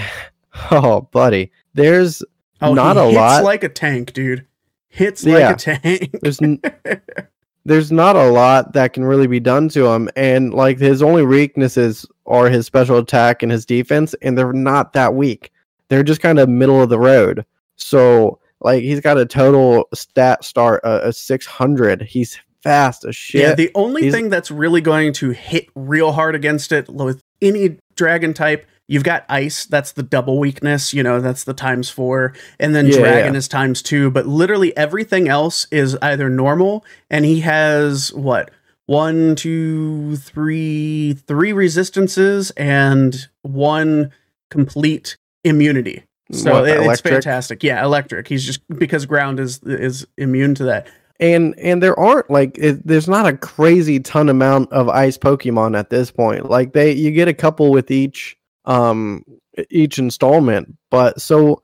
Oh, 0.70 1.02
buddy, 1.12 1.52
there's 1.74 2.22
oh, 2.62 2.75
not 2.75 2.96
a 2.96 3.06
hits 3.06 3.16
lot. 3.16 3.44
like 3.44 3.63
a 3.63 3.70
tank, 3.70 4.13
dude. 4.13 4.46
Hits 4.88 5.24
Yeah. 5.24 5.34
like 5.50 5.56
a 5.56 5.58
tank. 5.58 6.16
there's 6.22 6.40
n- 6.44 6.62
there's 7.65 7.91
not 7.91 8.15
a 8.15 8.29
lot 8.29 8.74
that 8.74 8.93
can 8.93 9.05
really 9.05 9.27
be 9.27 9.39
done 9.39 9.70
to 9.70 9.88
him. 9.88 10.10
And 10.15 10.53
like 10.53 10.79
his 10.79 11.01
only 11.01 11.24
weaknesses 11.24 12.05
are 12.25 12.50
his 12.50 12.65
special 12.65 12.98
attack 12.98 13.41
and 13.43 13.51
his 13.51 13.65
defense 13.65 14.13
and 14.22 14.38
they're 14.38 14.53
not 14.53 14.93
that 14.93 15.13
weak. 15.13 15.51
They're 15.89 16.03
just 16.03 16.22
kind 16.22 16.39
of 16.39 16.50
middle 16.50 16.82
of 16.82 16.89
the 16.89 17.00
road. 17.00 17.46
So 17.75 18.39
like 18.60 18.84
he's 18.84 19.00
got 19.00 19.17
a 19.17 19.25
total 19.25 19.88
stat 19.93 20.43
start 20.43 20.82
uh, 20.84 21.01
a 21.03 21.13
600 21.13 22.01
he's 22.01 22.39
fast 22.62 23.05
as 23.05 23.15
shit. 23.15 23.41
Yeah, 23.41 23.55
the 23.55 23.72
only 23.75 24.03
He's- 24.03 24.13
thing 24.13 24.29
that's 24.29 24.50
really 24.50 24.82
going 24.82 25.13
to 25.13 25.32
hit 25.32 25.67
real 25.75 26.12
hard 26.13 26.34
against 26.36 26.72
it 26.72 26.88
with 26.89 27.22
any 27.41 27.77
dragon 27.96 28.34
type, 28.34 28.65
you've 28.88 29.04
got 29.04 29.25
ice. 29.30 29.66
That's 29.66 29.92
the 29.94 30.04
double 30.04 30.40
weakness. 30.40 30.94
You 30.94 31.04
know, 31.04 31.20
that's 31.22 31.44
the 31.44 31.54
times 31.54 31.90
four, 31.90 32.34
and 32.60 32.74
then 32.75 32.88
Yeah, 32.88 32.98
dragon 32.98 33.34
yeah. 33.34 33.38
is 33.38 33.48
times 33.48 33.82
two. 33.82 34.10
But 34.12 34.25
literally 34.28 34.75
everything 34.78 35.28
else 35.28 35.66
is 35.72 35.96
either 36.02 36.30
normal, 36.30 36.86
and 37.10 37.25
he 37.25 37.40
has 37.42 38.13
what 38.13 38.52
one, 38.86 39.36
two, 39.36 40.18
three, 40.18 41.13
three 41.25 41.54
resistances 41.54 42.52
and 42.52 43.28
one 43.44 44.12
complete 44.50 45.16
immunity. 45.44 46.04
So 46.32 46.52
What, 46.62 46.68
it- 46.70 46.82
it's 46.82 47.02
fantastic. 47.02 47.63
Yeah, 47.63 47.84
electric. 47.84 48.28
He's 48.28 48.44
just 48.46 48.62
because 48.78 49.06
ground 49.06 49.40
is 49.40 49.60
is 49.63 50.06
immune 50.18 50.56
to 50.56 50.63
that. 50.66 50.88
and 51.20 51.54
and 51.60 51.82
there 51.84 51.98
aren't 52.00 52.30
like 52.30 52.58
it, 52.58 52.86
there's 52.86 53.08
not 53.08 53.25
a 53.28 53.38
crazy 53.38 54.00
ton 54.00 54.30
amount 54.30 54.72
of 54.72 54.90
ice 54.90 55.18
pokemon 55.18 55.78
at 55.78 55.90
this 55.92 56.10
point 56.10 56.50
like 56.50 56.74
they 56.74 56.92
you 56.92 57.12
get 57.12 57.28
a 57.28 57.34
couple 57.36 57.70
with 57.70 57.92
each 57.92 58.36
um 58.65 59.24
each 59.70 60.00
installment 60.00 60.75
but 60.89 61.22
so 61.22 61.62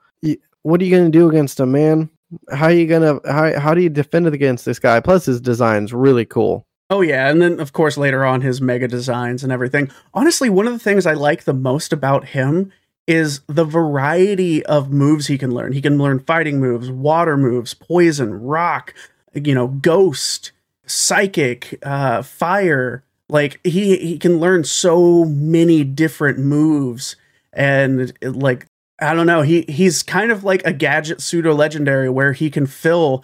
what 0.64 0.82
are 0.82 0.84
you 0.84 0.92
going 0.92 1.12
to 1.12 1.18
do 1.18 1.30
against 1.30 1.60
him 1.60 1.72
man 1.72 2.10
how 2.52 2.66
are 2.66 2.72
you 2.72 2.86
going 2.86 3.02
to 3.02 3.32
how, 3.32 3.60
how 3.60 3.74
do 3.74 3.82
you 3.82 3.90
defend 3.90 4.28
against 4.28 4.66
this 4.66 4.80
guy 4.80 5.00
plus 5.00 5.26
his 5.26 5.42
design's 5.42 5.94
really 5.94 6.26
cool 6.26 6.66
Oh 6.92 7.02
yeah, 7.02 7.30
and 7.30 7.40
then 7.40 7.60
of 7.60 7.72
course 7.72 7.98
later 7.98 8.26
on 8.26 8.42
his 8.42 8.62
mega 8.62 8.88
designs 8.88 9.44
and 9.44 9.52
everything. 9.52 9.92
Honestly, 10.14 10.50
one 10.50 10.66
of 10.66 10.74
the 10.74 10.80
things 10.80 11.06
I 11.06 11.14
like 11.14 11.44
the 11.44 11.54
most 11.54 11.94
about 11.94 12.30
him 12.30 12.72
is 13.06 13.42
the 13.48 13.66
variety 13.66 14.66
of 14.66 14.92
moves 14.92 15.28
he 15.28 15.38
can 15.38 15.52
learn. 15.52 15.72
He 15.74 15.82
can 15.82 15.98
learn 15.98 16.20
fighting 16.20 16.60
moves, 16.60 16.90
water 16.90 17.38
moves, 17.38 17.74
poison, 17.74 18.34
rock, 18.34 18.94
you 19.34 19.54
know, 19.54 19.68
ghost, 19.68 20.52
psychic, 20.86 21.80
uh, 21.84 22.24
fire. 22.24 23.04
Like 23.30 23.60
he 23.64 23.98
he 23.98 24.18
can 24.18 24.40
learn 24.40 24.64
so 24.64 25.26
many 25.26 25.84
different 25.84 26.40
moves, 26.40 27.16
and 27.54 28.12
like 28.22 28.66
I 29.00 29.14
don't 29.14 29.28
know, 29.28 29.42
he 29.42 29.66
he's 29.70 30.04
kind 30.04 30.32
of 30.32 30.44
like 30.44 30.66
a 30.66 30.74
gadget 30.74 31.22
pseudo 31.22 31.54
legendary 31.54 32.10
where 32.10 32.34
he 32.34 32.50
can 32.50 32.66
fill 32.66 33.24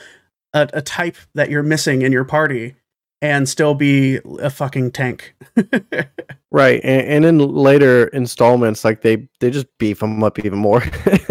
a, 0.54 0.70
a 0.74 0.82
type 0.82 1.18
that 1.34 1.50
you're 1.50 1.64
missing 1.64 2.02
in 2.04 2.12
your 2.12 2.26
party 2.26 2.76
and 3.22 3.50
still 3.50 3.74
be 3.74 4.20
a 4.40 4.50
fucking 4.50 4.92
tank. 4.92 5.36
right 6.52 6.80
and, 6.84 7.08
and 7.08 7.26
in 7.26 7.40
later 7.40 8.08
installments 8.08 8.86
like 8.86 9.02
they 9.02 9.28
they 9.40 9.50
just 9.50 9.66
beef 9.78 10.02
him 10.02 10.24
up 10.24 10.40
even 10.40 10.58
more 10.58 10.82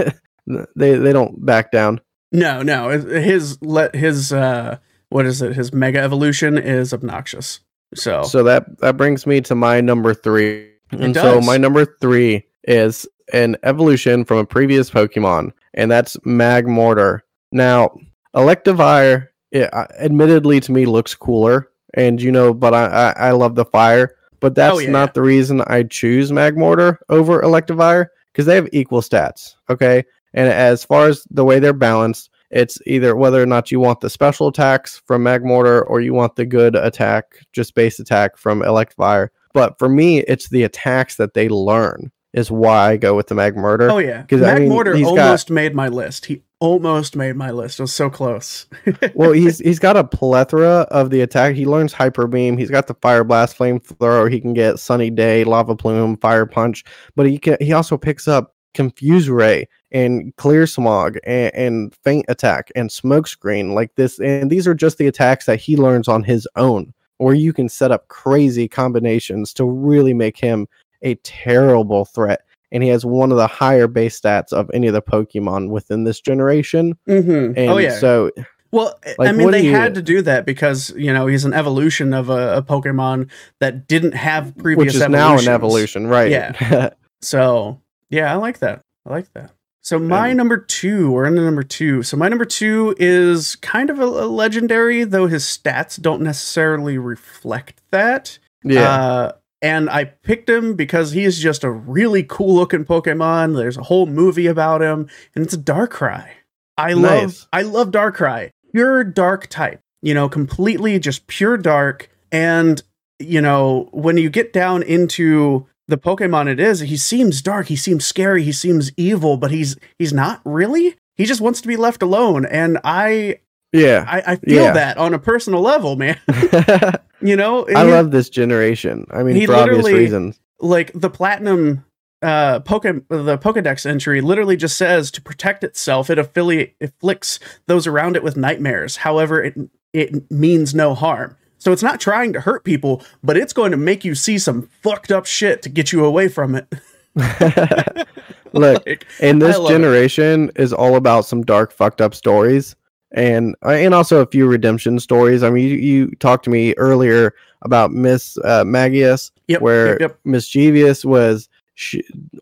they 0.76 0.96
they 0.96 1.12
don't 1.12 1.46
back 1.46 1.70
down 1.70 1.98
no, 2.34 2.62
no, 2.62 2.88
his 2.88 3.62
let 3.62 3.94
his 3.94 4.32
uh 4.32 4.78
what 5.08 5.24
is 5.24 5.40
it? 5.40 5.54
His 5.54 5.72
mega 5.72 6.00
evolution 6.00 6.58
is 6.58 6.92
obnoxious. 6.92 7.60
So, 7.94 8.22
So 8.24 8.42
that 8.44 8.78
that 8.80 8.96
brings 8.96 9.26
me 9.26 9.40
to 9.42 9.54
my 9.54 9.80
number 9.80 10.14
three. 10.14 10.70
And 10.92 11.14
so 11.14 11.40
my 11.40 11.56
number 11.56 11.84
three 12.00 12.46
is 12.64 13.06
an 13.32 13.56
evolution 13.62 14.24
from 14.24 14.38
a 14.38 14.44
previous 14.46 14.90
Pokemon, 14.90 15.52
and 15.74 15.90
that's 15.90 16.16
Magmortar. 16.18 17.20
Now, 17.52 17.96
Electivire, 18.34 19.28
it, 19.50 19.72
uh, 19.72 19.86
admittedly 19.98 20.60
to 20.60 20.72
me, 20.72 20.86
looks 20.86 21.14
cooler, 21.14 21.68
and 21.94 22.20
you 22.20 22.30
know, 22.30 22.52
but 22.54 22.74
I 22.74 22.84
I, 22.86 23.28
I 23.28 23.30
love 23.32 23.54
the 23.54 23.64
fire. 23.64 24.14
But 24.40 24.54
that's 24.54 24.74
Oh, 24.74 24.78
yeah, 24.78 24.90
not 24.90 25.14
the 25.14 25.22
reason 25.22 25.62
I 25.66 25.84
choose 25.84 26.30
Magmortar 26.30 26.98
over 27.08 27.40
Electivire 27.40 28.08
because 28.32 28.46
they 28.46 28.56
have 28.56 28.68
equal 28.72 29.00
stats. 29.00 29.54
Okay, 29.70 30.04
and 30.34 30.48
as 30.48 30.84
far 30.84 31.06
as 31.06 31.26
the 31.30 31.44
way 31.44 31.60
they're 31.60 31.72
balanced, 31.72 32.30
it's 32.54 32.78
either 32.86 33.14
whether 33.16 33.42
or 33.42 33.46
not 33.46 33.70
you 33.70 33.80
want 33.80 34.00
the 34.00 34.08
special 34.08 34.48
attacks 34.48 35.02
from 35.06 35.24
Magmortar 35.24 35.84
or 35.88 36.00
you 36.00 36.14
want 36.14 36.36
the 36.36 36.46
good 36.46 36.74
attack, 36.76 37.40
just 37.52 37.74
base 37.74 37.98
attack 37.98 38.36
from 38.38 38.60
Electivire. 38.62 39.28
But 39.52 39.78
for 39.78 39.88
me, 39.88 40.20
it's 40.20 40.48
the 40.48 40.62
attacks 40.62 41.16
that 41.16 41.34
they 41.34 41.48
learn 41.48 42.10
is 42.32 42.50
why 42.50 42.90
I 42.92 42.96
go 42.96 43.14
with 43.14 43.28
the 43.28 43.34
Magmortar. 43.34 43.90
oh 43.92 43.98
yeah, 43.98 44.22
'cause, 44.22 44.42
I 44.42 44.58
mean, 44.58 44.70
Magmortar 44.70 45.00
got- 45.02 45.08
almost 45.18 45.50
made 45.50 45.74
my 45.74 45.88
list. 45.88 46.26
He 46.26 46.42
almost 46.60 47.14
made 47.14 47.36
my 47.36 47.50
list. 47.50 47.78
It 47.78 47.82
was 47.82 47.92
so 47.92 48.08
close. 48.08 48.66
well, 49.14 49.32
he's 49.32 49.58
he's 49.58 49.78
got 49.78 49.96
a 49.96 50.02
plethora 50.04 50.86
of 50.90 51.10
the 51.10 51.20
attack. 51.20 51.54
He 51.54 51.66
learns 51.66 51.92
Hyper 51.92 52.26
Beam. 52.26 52.56
He's 52.56 52.70
got 52.70 52.86
the 52.86 52.94
Fire 52.94 53.22
Blast, 53.22 53.56
Flamethrower. 53.58 54.32
He 54.32 54.40
can 54.40 54.54
get 54.54 54.78
Sunny 54.78 55.10
Day, 55.10 55.44
Lava 55.44 55.76
Plume, 55.76 56.16
Fire 56.16 56.46
Punch. 56.46 56.82
But 57.14 57.26
he 57.26 57.38
can 57.38 57.56
he 57.60 57.72
also 57.72 57.96
picks 57.98 58.26
up 58.26 58.53
Confuse 58.74 59.28
Ray 59.30 59.68
and 59.92 60.34
Clear 60.36 60.66
Smog 60.66 61.16
and, 61.24 61.54
and 61.54 61.94
Faint 62.04 62.26
Attack 62.28 62.70
and 62.76 62.90
Smoke 62.92 63.26
Screen 63.26 63.74
like 63.74 63.94
this. 63.94 64.18
And 64.20 64.50
these 64.50 64.66
are 64.68 64.74
just 64.74 64.98
the 64.98 65.06
attacks 65.06 65.46
that 65.46 65.60
he 65.60 65.76
learns 65.76 66.08
on 66.08 66.22
his 66.24 66.46
own, 66.56 66.92
where 67.18 67.34
you 67.34 67.52
can 67.52 67.68
set 67.68 67.90
up 67.92 68.08
crazy 68.08 68.68
combinations 68.68 69.52
to 69.54 69.64
really 69.64 70.12
make 70.14 70.36
him 70.36 70.66
a 71.02 71.14
terrible 71.16 72.04
threat. 72.04 72.42
And 72.72 72.82
he 72.82 72.88
has 72.88 73.04
one 73.04 73.30
of 73.30 73.36
the 73.38 73.46
higher 73.46 73.86
base 73.86 74.20
stats 74.20 74.52
of 74.52 74.68
any 74.74 74.88
of 74.88 74.94
the 74.94 75.02
Pokemon 75.02 75.68
within 75.70 76.04
this 76.04 76.20
generation. 76.20 76.98
mm-hmm. 77.08 77.56
And 77.56 77.70
Oh 77.70 77.78
yeah. 77.78 77.98
so 77.98 78.30
Well, 78.72 78.98
I 79.20 79.30
mean, 79.30 79.52
they 79.52 79.66
you- 79.66 79.70
had 79.70 79.94
to 79.94 80.02
do 80.02 80.22
that 80.22 80.44
because 80.44 80.90
you 80.96 81.12
know 81.12 81.28
he's 81.28 81.44
an 81.44 81.52
evolution 81.54 82.12
of 82.12 82.30
a, 82.30 82.56
a 82.56 82.62
Pokemon 82.62 83.30
that 83.60 83.86
didn't 83.86 84.14
have 84.14 84.56
previous. 84.58 84.86
which 84.94 84.94
is 85.02 85.08
now 85.08 85.38
an 85.38 85.46
evolution, 85.46 86.08
right? 86.08 86.30
Yeah. 86.32 86.90
So 87.20 87.80
yeah, 88.14 88.32
I 88.32 88.36
like 88.36 88.58
that. 88.60 88.80
I 89.06 89.10
like 89.10 89.32
that. 89.34 89.50
So 89.82 89.98
my 89.98 90.30
Um, 90.30 90.36
number 90.38 90.56
two, 90.56 91.10
we're 91.10 91.26
in 91.26 91.34
the 91.34 91.42
number 91.42 91.62
two. 91.62 92.02
So 92.02 92.16
my 92.16 92.28
number 92.28 92.46
two 92.46 92.94
is 92.98 93.56
kind 93.56 93.90
of 93.90 93.98
a, 94.00 94.04
a 94.04 94.26
legendary, 94.26 95.04
though 95.04 95.26
his 95.26 95.44
stats 95.44 96.00
don't 96.00 96.22
necessarily 96.22 96.96
reflect 96.96 97.82
that. 97.90 98.38
yeah. 98.62 98.88
Uh, 98.90 99.32
and 99.60 99.88
I 99.90 100.04
picked 100.04 100.48
him 100.48 100.74
because 100.74 101.12
he 101.12 101.24
is 101.24 101.38
just 101.38 101.64
a 101.64 101.70
really 101.70 102.22
cool 102.22 102.54
looking 102.54 102.84
Pokemon. 102.84 103.56
There's 103.56 103.76
a 103.78 103.82
whole 103.82 104.06
movie 104.06 104.46
about 104.46 104.82
him, 104.82 105.08
and 105.34 105.44
it's 105.44 105.54
a 105.54 105.58
Darkrai. 105.58 106.28
I 106.76 106.92
love 106.92 107.22
Nice. 107.22 107.46
I 107.52 107.62
love 107.62 107.90
Darkrai. 107.90 108.50
Pure 108.72 109.04
dark 109.04 109.46
type. 109.48 109.80
You 110.02 110.12
know, 110.14 110.28
completely 110.28 110.98
just 110.98 111.26
pure 111.28 111.56
dark. 111.56 112.10
And, 112.32 112.82
you 113.18 113.40
know, 113.40 113.88
when 113.92 114.16
you 114.18 114.28
get 114.28 114.52
down 114.52 114.82
into 114.82 115.66
the 115.88 115.98
Pokemon 115.98 116.48
it 116.48 116.58
is, 116.60 116.80
he 116.80 116.96
seems 116.96 117.42
dark, 117.42 117.66
he 117.66 117.76
seems 117.76 118.04
scary, 118.06 118.42
he 118.42 118.52
seems 118.52 118.90
evil, 118.96 119.36
but 119.36 119.50
he's 119.50 119.76
he's 119.98 120.12
not 120.12 120.40
really. 120.44 120.96
He 121.16 121.24
just 121.26 121.40
wants 121.40 121.60
to 121.60 121.68
be 121.68 121.76
left 121.76 122.02
alone. 122.02 122.44
And 122.46 122.78
I 122.84 123.38
yeah. 123.72 124.04
I, 124.08 124.32
I 124.32 124.36
feel 124.36 124.62
Yeah. 124.64 124.72
that 124.72 124.96
on 124.98 125.14
a 125.14 125.18
personal 125.18 125.60
level, 125.60 125.96
man. 125.96 126.18
You 127.20 127.36
know? 127.36 127.66
I 127.74 127.84
He- 127.86 127.90
love 127.90 128.10
this 128.10 128.28
generation. 128.28 129.06
I 129.10 129.22
mean, 129.22 129.34
he 129.36 129.46
for 129.46 129.54
obvious 129.54 129.86
reasons. 129.86 130.38
like 130.60 130.90
the 130.94 131.08
platinum 131.08 131.84
uh 132.20 132.60
Poke 132.60 132.82
the 132.82 133.38
Pokedex 133.38 133.86
entry 133.86 134.20
literally 134.20 134.56
just 134.58 134.76
says 134.76 135.10
to 135.12 135.22
protect 135.22 135.64
itself, 135.64 136.10
it 136.10 136.18
affiliate 136.18 136.74
afflicts 136.82 137.38
those 137.66 137.86
around 137.86 138.16
it 138.16 138.22
with 138.22 138.36
nightmares. 138.36 138.96
However, 138.98 139.42
it 139.42 139.54
it 139.94 140.30
means 140.30 140.74
no 140.74 140.94
harm. 140.94 141.36
So 141.64 141.72
it's 141.72 141.82
not 141.82 141.98
trying 141.98 142.34
to 142.34 142.42
hurt 142.42 142.62
people, 142.62 143.02
but 143.22 143.38
it's 143.38 143.54
going 143.54 143.70
to 143.70 143.78
make 143.78 144.04
you 144.04 144.14
see 144.14 144.36
some 144.36 144.68
fucked 144.82 145.10
up 145.10 145.24
shit 145.24 145.62
to 145.62 145.70
get 145.70 145.92
you 145.92 146.04
away 146.04 146.28
from 146.28 146.54
it. 146.54 146.70
Look, 148.52 148.86
Like, 148.86 149.06
and 149.18 149.40
this 149.40 149.58
generation 149.60 150.50
is 150.56 150.74
all 150.74 150.94
about 150.96 151.24
some 151.24 151.42
dark, 151.42 151.72
fucked 151.72 152.02
up 152.02 152.14
stories, 152.14 152.76
and 153.12 153.56
uh, 153.64 153.70
and 153.70 153.94
also 153.94 154.20
a 154.20 154.26
few 154.26 154.46
redemption 154.46 155.00
stories. 155.00 155.42
I 155.42 155.48
mean, 155.48 155.66
you, 155.66 155.76
you 155.76 156.10
talked 156.16 156.44
to 156.44 156.50
me 156.50 156.74
earlier 156.74 157.34
about 157.62 157.92
Miss 157.92 158.36
uh, 158.44 158.64
Magius, 158.64 159.32
Yep, 159.48 159.62
where 159.62 159.88
yep, 159.92 160.00
yep. 160.00 160.20
Misdreavus 160.26 161.02
was 161.02 161.48
sh- 161.76 161.96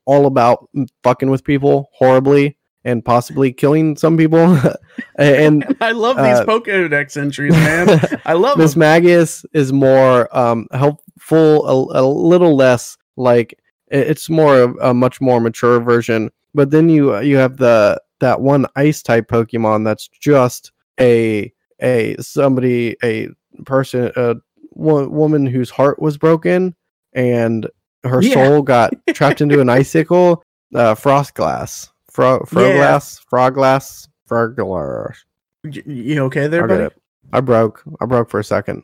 all 0.04 0.26
about 0.26 0.68
fucking 1.04 1.30
with 1.30 1.44
people 1.44 1.90
horribly 1.92 2.56
and 2.84 3.04
possibly 3.04 3.52
killing 3.52 3.96
some 3.96 4.16
people, 4.16 4.58
and 5.16 5.64
I 5.80 5.92
love 5.92 6.16
these 6.16 6.24
uh, 6.40 6.44
Pokedex 6.46 7.16
entries, 7.16 7.52
man. 7.52 8.00
I 8.26 8.32
love 8.34 8.58
Miss. 8.58 8.76
Magius 8.76 9.44
is 9.52 9.72
more 9.72 10.34
um 10.36 10.66
helpful, 10.72 11.66
a, 11.92 12.00
a 12.00 12.04
little 12.06 12.56
less 12.56 12.96
like 13.16 13.58
it's 13.88 14.30
more 14.30 14.58
of 14.58 14.76
a 14.80 14.94
much 14.94 15.20
more 15.20 15.38
mature 15.40 15.78
version. 15.80 16.30
But 16.54 16.70
then 16.70 16.88
you 16.88 17.18
you 17.20 17.36
have 17.36 17.56
the 17.58 18.00
that 18.20 18.40
one 18.40 18.66
ice 18.76 19.02
type 19.02 19.28
Pokemon 19.28 19.84
that's 19.84 20.08
just 20.08 20.72
a 21.00 21.52
a 21.80 22.16
somebody 22.20 22.96
a 23.02 23.28
person 23.64 24.10
a 24.16 24.36
wo- 24.70 25.08
woman 25.08 25.46
whose 25.46 25.70
heart 25.70 26.00
was 26.00 26.16
broken 26.16 26.74
and 27.12 27.68
her 28.04 28.22
Yeah. 28.22 28.34
soul 28.34 28.62
got 28.62 28.92
trapped 29.14 29.40
into 29.40 29.60
an 29.60 29.68
icicle. 29.68 30.42
Uh, 30.74 30.94
frost 30.94 31.34
glass, 31.34 31.91
Fro- 32.12 32.44
Froglass, 32.46 33.20
Froglass, 33.30 34.08
Froglass. 34.28 35.16
Y- 35.64 35.82
You 35.86 36.24
okay 36.24 36.46
there, 36.46 36.66
buddy? 36.66 36.94
I 37.32 37.40
broke. 37.40 37.82
I 38.00 38.06
broke 38.06 38.28
for 38.30 38.40
a 38.40 38.44
second. 38.44 38.82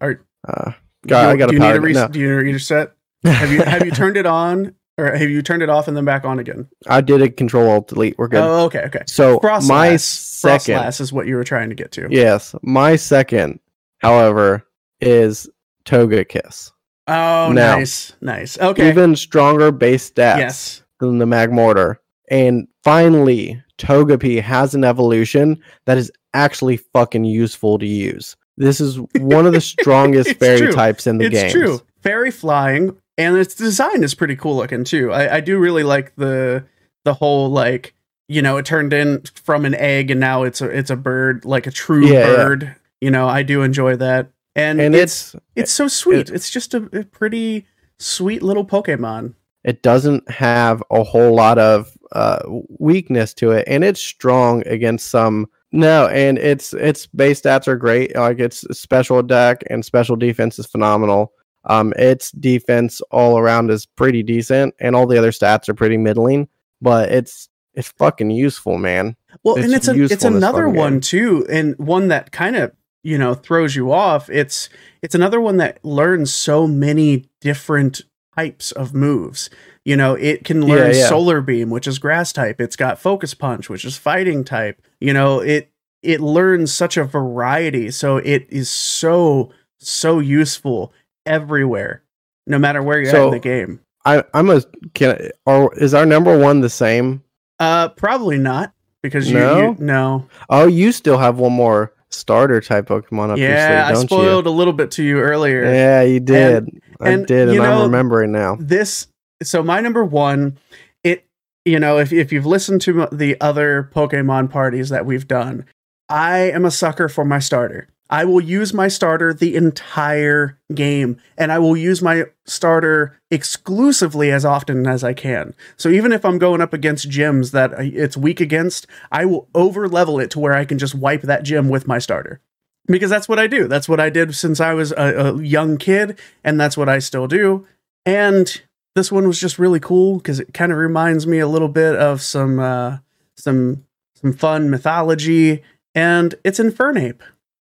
Are, 0.00 0.24
Uh, 0.46 0.72
God, 1.06 1.24
do, 1.26 1.30
I 1.30 1.36
got 1.36 1.50
do 1.50 1.56
a 1.56 1.58
you 1.58 1.58
need 1.60 1.76
a 1.76 1.80
res- 1.80 1.94
no. 1.96 2.08
Do 2.08 2.18
you 2.20 2.28
need 2.42 2.50
a 2.50 2.52
reset? 2.54 2.92
Have 3.24 3.50
you 3.50 3.62
have 3.64 3.84
you 3.84 3.90
turned 3.90 4.16
it 4.16 4.26
on 4.26 4.74
or 4.98 5.10
have 5.16 5.30
you 5.30 5.42
turned 5.42 5.62
it 5.62 5.68
off 5.70 5.88
and 5.88 5.96
then 5.96 6.04
back 6.04 6.24
on 6.24 6.38
again? 6.38 6.68
I 6.86 7.00
did 7.00 7.22
a 7.22 7.28
control 7.30 7.68
alt 7.70 7.88
delete. 7.88 8.16
We're 8.18 8.28
good. 8.28 8.42
Oh, 8.42 8.64
okay, 8.66 8.80
okay. 8.86 9.02
so 9.06 9.38
Froslass. 9.40 9.68
my 9.68 9.96
second, 9.96 10.76
Froslass 10.76 11.00
is 11.00 11.12
what 11.12 11.26
you 11.26 11.36
were 11.36 11.44
trying 11.44 11.70
to 11.70 11.74
get 11.74 11.90
to. 11.92 12.06
yes, 12.10 12.54
my 12.62 12.96
second, 12.96 13.60
however, 13.98 14.66
is 15.00 15.48
Togekiss. 15.86 16.72
Oh, 17.08 17.50
Now. 17.52 17.76
nice, 17.78 18.12
nice. 18.20 18.58
Okay. 18.58 18.88
Even 18.90 19.16
stronger 19.16 19.72
base 19.72 20.10
stats 20.10 20.38
yes. 20.38 20.82
than 21.00 21.18
the 21.18 21.24
Magmortar. 21.24 21.96
And 22.30 22.68
finally, 22.84 23.62
Togepi 23.78 24.40
has 24.40 24.74
an 24.74 24.84
evolution 24.84 25.60
that 25.86 25.98
is 25.98 26.10
actually 26.32 26.76
fucking 26.78 27.24
useful 27.24 27.78
to 27.78 27.86
use. 27.86 28.36
This 28.56 28.80
is 28.80 28.98
one 29.18 29.46
of 29.46 29.52
the 29.52 29.60
strongest 29.60 30.36
fairy 30.38 30.58
true. 30.58 30.72
types 30.72 31.06
in 31.06 31.18
the 31.18 31.28
game. 31.28 31.44
it's 31.46 31.54
game. 31.54 31.62
true. 31.64 31.80
Fairy 32.02 32.30
flying, 32.30 32.96
and 33.18 33.36
its 33.36 33.54
design 33.54 34.02
is 34.04 34.14
pretty 34.14 34.36
cool 34.36 34.56
looking 34.56 34.84
too. 34.84 35.12
I, 35.12 35.36
I 35.36 35.40
do 35.40 35.58
really 35.58 35.82
like 35.82 36.14
the 36.16 36.64
the 37.04 37.14
whole 37.14 37.50
like 37.50 37.94
you 38.28 38.40
know 38.42 38.56
it 38.58 38.64
turned 38.66 38.92
in 38.92 39.22
from 39.34 39.64
an 39.64 39.74
egg 39.74 40.10
and 40.10 40.20
now 40.20 40.44
it's 40.44 40.60
a 40.60 40.66
it's 40.66 40.90
a 40.90 40.96
bird 40.96 41.44
like 41.44 41.66
a 41.66 41.70
true 41.70 42.06
Yeah, 42.06 42.12
yeah. 42.20 42.36
bird. 42.36 42.76
You 43.00 43.10
know 43.10 43.26
I 43.28 43.42
do 43.42 43.62
enjoy 43.62 43.96
that, 43.96 44.30
and, 44.54 44.80
And 44.80 44.94
it's 44.94 45.34
it's 45.34 45.42
it's 45.56 45.72
so 45.72 45.88
sweet. 45.88 46.30
it's 46.30 46.48
just 46.50 46.72
a, 46.74 46.84
a 46.98 47.04
pretty 47.04 47.66
sweet 47.98 48.42
little 48.42 48.64
Pokemon. 48.64 49.34
it 49.64 49.82
doesn't 49.82 50.30
have 50.30 50.82
a 50.90 51.02
whole 51.02 51.34
lot 51.34 51.58
of 51.58 51.96
uh, 52.12 52.40
weakness 52.78 53.34
to 53.34 53.52
it, 53.52 53.64
and 53.66 53.84
it's 53.84 54.02
strong 54.02 54.66
against 54.66 55.10
some. 55.10 55.48
No, 55.72 56.08
and 56.08 56.38
its 56.38 56.74
its 56.74 57.06
base 57.06 57.40
stats 57.40 57.68
are 57.68 57.76
great. 57.76 58.16
Like 58.16 58.40
its 58.40 58.60
special 58.76 59.18
attack 59.20 59.62
and 59.70 59.84
special 59.84 60.16
defense 60.16 60.58
is 60.58 60.66
phenomenal. 60.66 61.32
Um, 61.64 61.92
its 61.96 62.32
defense 62.32 63.00
all 63.10 63.38
around 63.38 63.70
is 63.70 63.86
pretty 63.86 64.22
decent, 64.22 64.74
and 64.80 64.96
all 64.96 65.06
the 65.06 65.18
other 65.18 65.30
stats 65.30 65.68
are 65.68 65.74
pretty 65.74 65.96
middling. 65.96 66.48
But 66.80 67.12
it's 67.12 67.48
it's 67.74 67.88
fucking 67.98 68.30
useful, 68.30 68.78
man. 68.78 69.16
Well, 69.44 69.56
and 69.56 69.72
It's 69.72 69.86
it's 69.86 69.88
a, 69.88 70.14
it's 70.14 70.24
another 70.24 70.68
one 70.68 70.94
game. 70.94 71.00
too, 71.02 71.46
and 71.48 71.78
one 71.78 72.08
that 72.08 72.32
kind 72.32 72.56
of 72.56 72.72
you 73.04 73.16
know 73.16 73.34
throws 73.34 73.76
you 73.76 73.92
off. 73.92 74.28
It's 74.28 74.68
it's 75.02 75.14
another 75.14 75.40
one 75.40 75.58
that 75.58 75.84
learns 75.84 76.34
so 76.34 76.66
many 76.66 77.26
different 77.40 78.02
types 78.34 78.72
of 78.72 78.94
moves. 78.94 79.50
You 79.90 79.96
know, 79.96 80.14
it 80.14 80.44
can 80.44 80.64
learn 80.64 80.94
yeah. 80.94 81.08
Solar 81.08 81.40
Beam, 81.40 81.68
which 81.68 81.88
is 81.88 81.98
Grass 81.98 82.32
type. 82.32 82.60
It's 82.60 82.76
got 82.76 83.00
Focus 83.00 83.34
Punch, 83.34 83.68
which 83.68 83.84
is 83.84 83.96
Fighting 83.96 84.44
type. 84.44 84.80
You 85.00 85.12
know, 85.12 85.40
it 85.40 85.72
it 86.00 86.20
learns 86.20 86.72
such 86.72 86.96
a 86.96 87.02
variety, 87.02 87.90
so 87.90 88.18
it 88.18 88.46
is 88.50 88.70
so 88.70 89.50
so 89.80 90.20
useful 90.20 90.92
everywhere, 91.26 92.04
no 92.46 92.56
matter 92.56 92.84
where 92.84 93.00
you're 93.00 93.08
at 93.08 93.24
in 93.24 93.30
the 93.32 93.40
game. 93.40 93.80
I 94.04 94.22
I'm 94.32 94.48
a 94.50 94.62
can 94.94 95.30
or 95.44 95.76
is 95.76 95.92
our 95.92 96.06
number 96.06 96.38
one 96.38 96.60
the 96.60 96.70
same? 96.70 97.24
Uh, 97.58 97.88
probably 97.88 98.38
not 98.38 98.72
because 99.02 99.28
you 99.28 99.40
No? 99.40 99.58
you 99.58 99.76
no. 99.80 100.28
Oh, 100.48 100.68
you 100.68 100.92
still 100.92 101.18
have 101.18 101.40
one 101.40 101.52
more 101.52 101.92
starter 102.10 102.60
type 102.60 102.86
Pokemon 102.86 103.30
up 103.30 103.38
your 103.38 103.48
Yeah, 103.50 103.86
I 103.88 103.94
sleeve, 103.94 104.08
don't 104.08 104.18
spoiled 104.18 104.46
a 104.46 104.50
little 104.50 104.72
bit 104.72 104.92
to 104.92 105.02
you 105.02 105.16
you? 105.16 105.22
earlier. 105.22 105.64
Yeah, 105.64 106.02
you 106.02 106.20
did. 106.20 106.80
I 107.00 107.10
and, 107.10 107.26
did, 107.26 107.48
and 107.48 107.54
you 107.56 107.60
know, 107.60 107.72
I'm 107.72 107.82
remembering 107.82 108.30
now. 108.30 108.56
this 108.60 109.08
so 109.42 109.62
my 109.62 109.80
number 109.80 110.04
one 110.04 110.58
it 111.02 111.26
you 111.64 111.78
know 111.78 111.98
if, 111.98 112.12
if 112.12 112.32
you've 112.32 112.46
listened 112.46 112.80
to 112.80 113.08
the 113.12 113.40
other 113.40 113.90
pokemon 113.94 114.50
parties 114.50 114.88
that 114.88 115.06
we've 115.06 115.28
done 115.28 115.64
i 116.08 116.38
am 116.38 116.64
a 116.64 116.70
sucker 116.70 117.08
for 117.08 117.24
my 117.24 117.38
starter. 117.38 117.88
I 118.12 118.24
will 118.24 118.40
use 118.40 118.74
my 118.74 118.88
starter 118.88 119.32
the 119.32 119.54
entire 119.54 120.58
game 120.74 121.18
and 121.38 121.52
i 121.52 121.60
will 121.60 121.76
use 121.76 122.02
my 122.02 122.24
starter 122.44 123.16
exclusively 123.30 124.32
as 124.32 124.44
often 124.44 124.86
as 124.86 125.04
i 125.04 125.14
can. 125.14 125.54
So 125.76 125.88
even 125.88 126.12
if 126.12 126.24
i'm 126.24 126.38
going 126.38 126.60
up 126.60 126.72
against 126.72 127.08
gyms 127.08 127.52
that 127.52 127.72
it's 127.78 128.16
weak 128.16 128.40
against 128.40 128.88
i 129.12 129.24
will 129.24 129.48
over 129.54 129.88
level 129.88 130.18
it 130.18 130.30
to 130.32 130.40
where 130.40 130.54
i 130.54 130.64
can 130.64 130.78
just 130.78 130.94
wipe 130.94 131.22
that 131.22 131.44
gym 131.44 131.68
with 131.68 131.86
my 131.86 131.98
starter. 131.98 132.40
Because 132.86 133.10
that's 133.10 133.28
what 133.28 133.38
i 133.38 133.46
do. 133.46 133.68
That's 133.68 133.88
what 133.88 134.00
i 134.00 134.10
did 134.10 134.34
since 134.34 134.60
i 134.60 134.74
was 134.74 134.90
a, 134.92 135.34
a 135.36 135.42
young 135.42 135.76
kid 135.76 136.18
and 136.42 136.60
that's 136.60 136.76
what 136.76 136.88
i 136.88 136.98
still 136.98 137.28
do. 137.28 137.64
And 138.04 138.60
this 138.94 139.12
one 139.12 139.26
was 139.26 139.40
just 139.40 139.58
really 139.58 139.80
cool 139.80 140.18
because 140.18 140.40
it 140.40 140.52
kind 140.54 140.72
of 140.72 140.78
reminds 140.78 141.26
me 141.26 141.38
a 141.38 141.48
little 141.48 141.68
bit 141.68 141.96
of 141.96 142.22
some 142.22 142.58
uh, 142.58 142.98
some 143.36 143.84
some 144.14 144.32
fun 144.32 144.70
mythology, 144.70 145.62
and 145.94 146.34
it's 146.44 146.58
Infernape. 146.58 147.20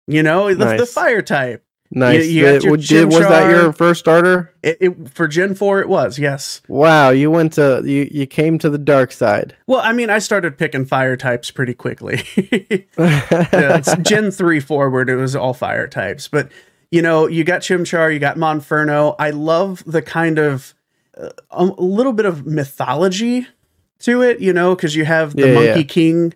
You 0.07 0.23
know, 0.23 0.55
the, 0.55 0.77
the 0.77 0.87
fire 0.87 1.21
type. 1.23 1.65
Nice. 1.91 2.27
you 2.29 2.43
your 2.45 2.77
did- 2.77 3.07
was 3.07 3.19
that 3.21 3.51
your 3.51 3.73
first 3.73 4.01
starter? 4.01 4.53
It, 4.63 4.77
it 4.81 5.09
for 5.11 5.27
Gen 5.27 5.55
Four, 5.55 5.81
it 5.81 5.89
was 5.89 6.19
yes. 6.19 6.61
Wow, 6.69 7.11
you 7.11 7.31
went 7.31 7.55
to 7.55 7.83
you 7.85 8.09
you 8.11 8.27
came 8.27 8.59
to 8.59 8.69
the 8.69 8.79
dark 8.79 9.11
side. 9.11 9.57
Well, 9.67 9.81
I 9.81 9.93
mean, 9.93 10.11
I 10.11 10.19
started 10.19 10.59
picking 10.59 10.85
fire 10.85 11.17
types 11.17 11.51
pretty 11.51 11.75
quickly. 11.75 12.23
Yeah, 12.99 13.79
it's 13.79 13.95
Gen 14.03 14.31
3 14.31 14.61
forward, 14.61 15.09
it 15.09 15.17
was 15.17 15.35
all 15.37 15.55
fire 15.55 15.87
types. 15.87 16.29
But, 16.29 16.51
you 16.91 17.01
know, 17.03 17.27
you 17.27 17.45
got 17.45 17.63
Chimchar, 17.63 18.13
you 18.13 18.19
got 18.19 18.37
Monferno. 18.37 19.15
I 19.19 19.31
love 19.31 19.83
the 19.87 20.03
kind 20.03 20.39
of 20.39 20.75
a 21.51 21.65
little 21.65 22.13
bit 22.13 22.27
of 22.27 22.47
mythology 22.47 23.47
to 24.01 24.23
it, 24.23 24.41
you 24.41 24.53
know, 24.53 24.75
because 24.75 24.95
you 24.95 25.05
have 25.05 25.35
the 25.35 25.49
Yeah, 25.49 25.55
Monkey 25.55 25.81
yeah. 25.81 25.87
King, 25.87 26.35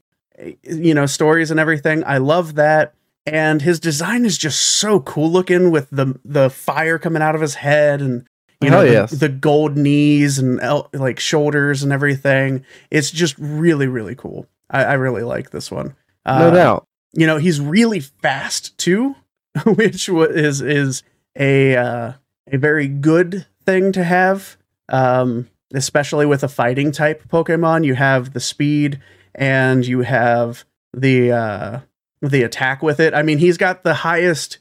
you 0.63 0.95
know, 0.95 1.07
stories 1.07 1.51
and 1.51 1.61
everything. 1.61 2.03
I 2.05 2.19
love 2.19 2.55
that. 2.57 2.95
And 3.25 3.63
his 3.63 3.79
design 3.79 4.25
is 4.25 4.37
just 4.37 4.59
so 4.61 4.99
cool 5.01 5.31
looking 5.31 5.71
with 5.71 5.89
the 5.91 6.19
the 6.25 6.51
fire 6.51 6.99
coming 6.99 7.23
out 7.23 7.37
of 7.37 7.41
his 7.41 7.55
head 7.55 8.01
and 8.01 8.27
you 8.61 8.69
know 8.71 8.79
Hell 8.79 8.87
the, 8.87 8.93
yes. 8.93 9.11
the 9.13 9.29
gold 9.29 9.77
knees 9.77 10.41
and 10.41 10.61
el- 10.61 10.89
like 10.93 11.21
shoulders 11.21 11.85
and 11.85 11.93
everything. 11.93 12.65
It's 12.91 13.13
just 13.13 13.37
really 13.39 13.87
really 13.87 14.17
cool. 14.17 14.49
I, 14.71 14.85
I 14.85 14.93
really 14.95 15.23
like 15.23 15.51
this 15.51 15.71
one. 15.71 15.95
no 16.27 16.33
Uh, 16.33 16.51
doubt. 16.51 16.85
you 17.13 17.27
know 17.29 17.37
he's 17.37 17.61
really 17.61 18.01
fast 18.01 18.77
too 18.77 19.15
which 19.65 20.09
is 20.09 20.61
is 20.61 21.05
a 21.39 21.77
uh, 21.77 22.13
a 22.51 22.59
very 22.59 22.89
good 22.89 23.47
thing 23.65 23.93
to 23.93 24.03
have 24.03 24.57
um 24.93 25.49
especially 25.75 26.27
with 26.27 26.45
a 26.45 26.49
fighting 26.49 26.93
type 26.93 27.23
pokemon 27.29 27.85
you 27.85 27.95
have 27.95 28.33
the 28.33 28.41
speed 28.41 29.01
and 29.35 29.87
you 29.87 30.03
have 30.03 30.65
the 30.93 31.33
uh 31.33 31.81
the 32.21 32.45
attack 32.45 32.83
with 32.83 33.01
it. 33.01 33.15
I 33.15 33.23
mean 33.23 33.39
he's 33.39 33.57
got 33.57 33.83
the 33.83 33.95
highest 33.95 34.59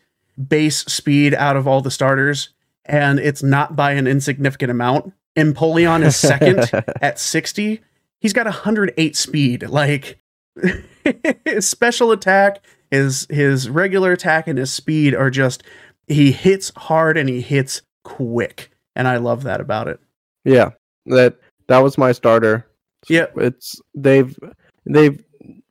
base 0.48 0.80
speed 0.86 1.34
out 1.34 1.56
of 1.56 1.68
all 1.68 1.82
the 1.82 1.92
starters 1.92 2.50
and 2.86 3.20
it's 3.20 3.44
not 3.44 3.76
by 3.76 3.92
an 3.92 4.08
insignificant 4.08 4.72
amount. 4.72 5.14
Empoleon 5.38 6.04
is 6.04 6.16
second 6.16 6.70
at 7.02 7.20
60 7.20 7.82
he's 8.20 8.34
got 8.34 8.46
108 8.46 9.16
speed 9.16 9.70
like 9.70 10.20
his 11.46 11.68
special 11.68 12.12
attack 12.12 12.64
his 12.90 13.28
his 13.30 13.70
regular 13.70 14.12
attack 14.12 14.48
and 14.48 14.58
his 14.60 14.74
speed 14.74 15.16
are 15.16 15.30
just 15.30 15.64
he 16.08 16.34
hits 16.34 16.72
hard 16.76 17.18
and 17.18 17.30
he 17.30 17.40
hits 17.40 17.82
quick 18.04 18.72
and 18.94 19.08
i 19.08 19.16
love 19.16 19.44
that 19.44 19.62
about 19.62 19.88
it 19.88 20.02
yeah. 20.44 20.70
That 21.08 21.38
That 21.68 21.80
was 21.80 21.98
my 21.98 22.12
starter. 22.12 22.66
Yeah, 23.10 23.26
It's 23.38 23.82
they've 23.96 24.38
they've 24.86 25.24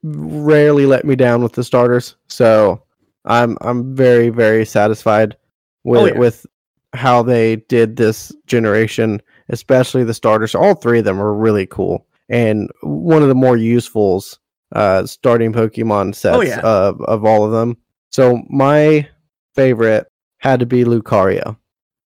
rarely 0.02 0.86
let 0.86 1.04
me 1.04 1.14
down 1.16 1.42
with 1.42 1.52
the 1.52 1.64
starters, 1.64 2.16
so 2.28 2.82
I'm 3.24 3.56
I'm 3.60 3.94
very 3.94 4.30
very 4.30 4.64
satisfied 4.64 5.36
with 5.84 6.00
Oh, 6.00 6.06
yeah. 6.06 6.18
with 6.18 6.46
how 6.92 7.22
they 7.22 7.56
did 7.56 7.96
this 7.96 8.32
generation, 8.46 9.22
especially 9.48 10.02
the 10.04 10.14
starters. 10.14 10.54
All 10.54 10.74
three 10.74 10.98
of 10.98 11.04
them 11.04 11.20
are 11.20 11.32
really 11.34 11.66
cool, 11.66 12.06
and 12.28 12.68
one 12.82 13.22
of 13.22 13.28
the 13.28 13.34
more 13.34 13.56
useful 13.56 14.24
uh, 14.74 15.06
starting 15.06 15.52
Pokemon 15.52 16.14
sets 16.14 16.36
Oh, 16.36 16.40
yeah. 16.40 16.60
of 16.60 17.00
of 17.02 17.24
all 17.24 17.44
of 17.44 17.52
them. 17.52 17.76
So 18.10 18.42
my 18.48 19.08
favorite 19.54 20.08
had 20.38 20.58
to 20.60 20.66
be 20.66 20.84
Lucario 20.84 21.56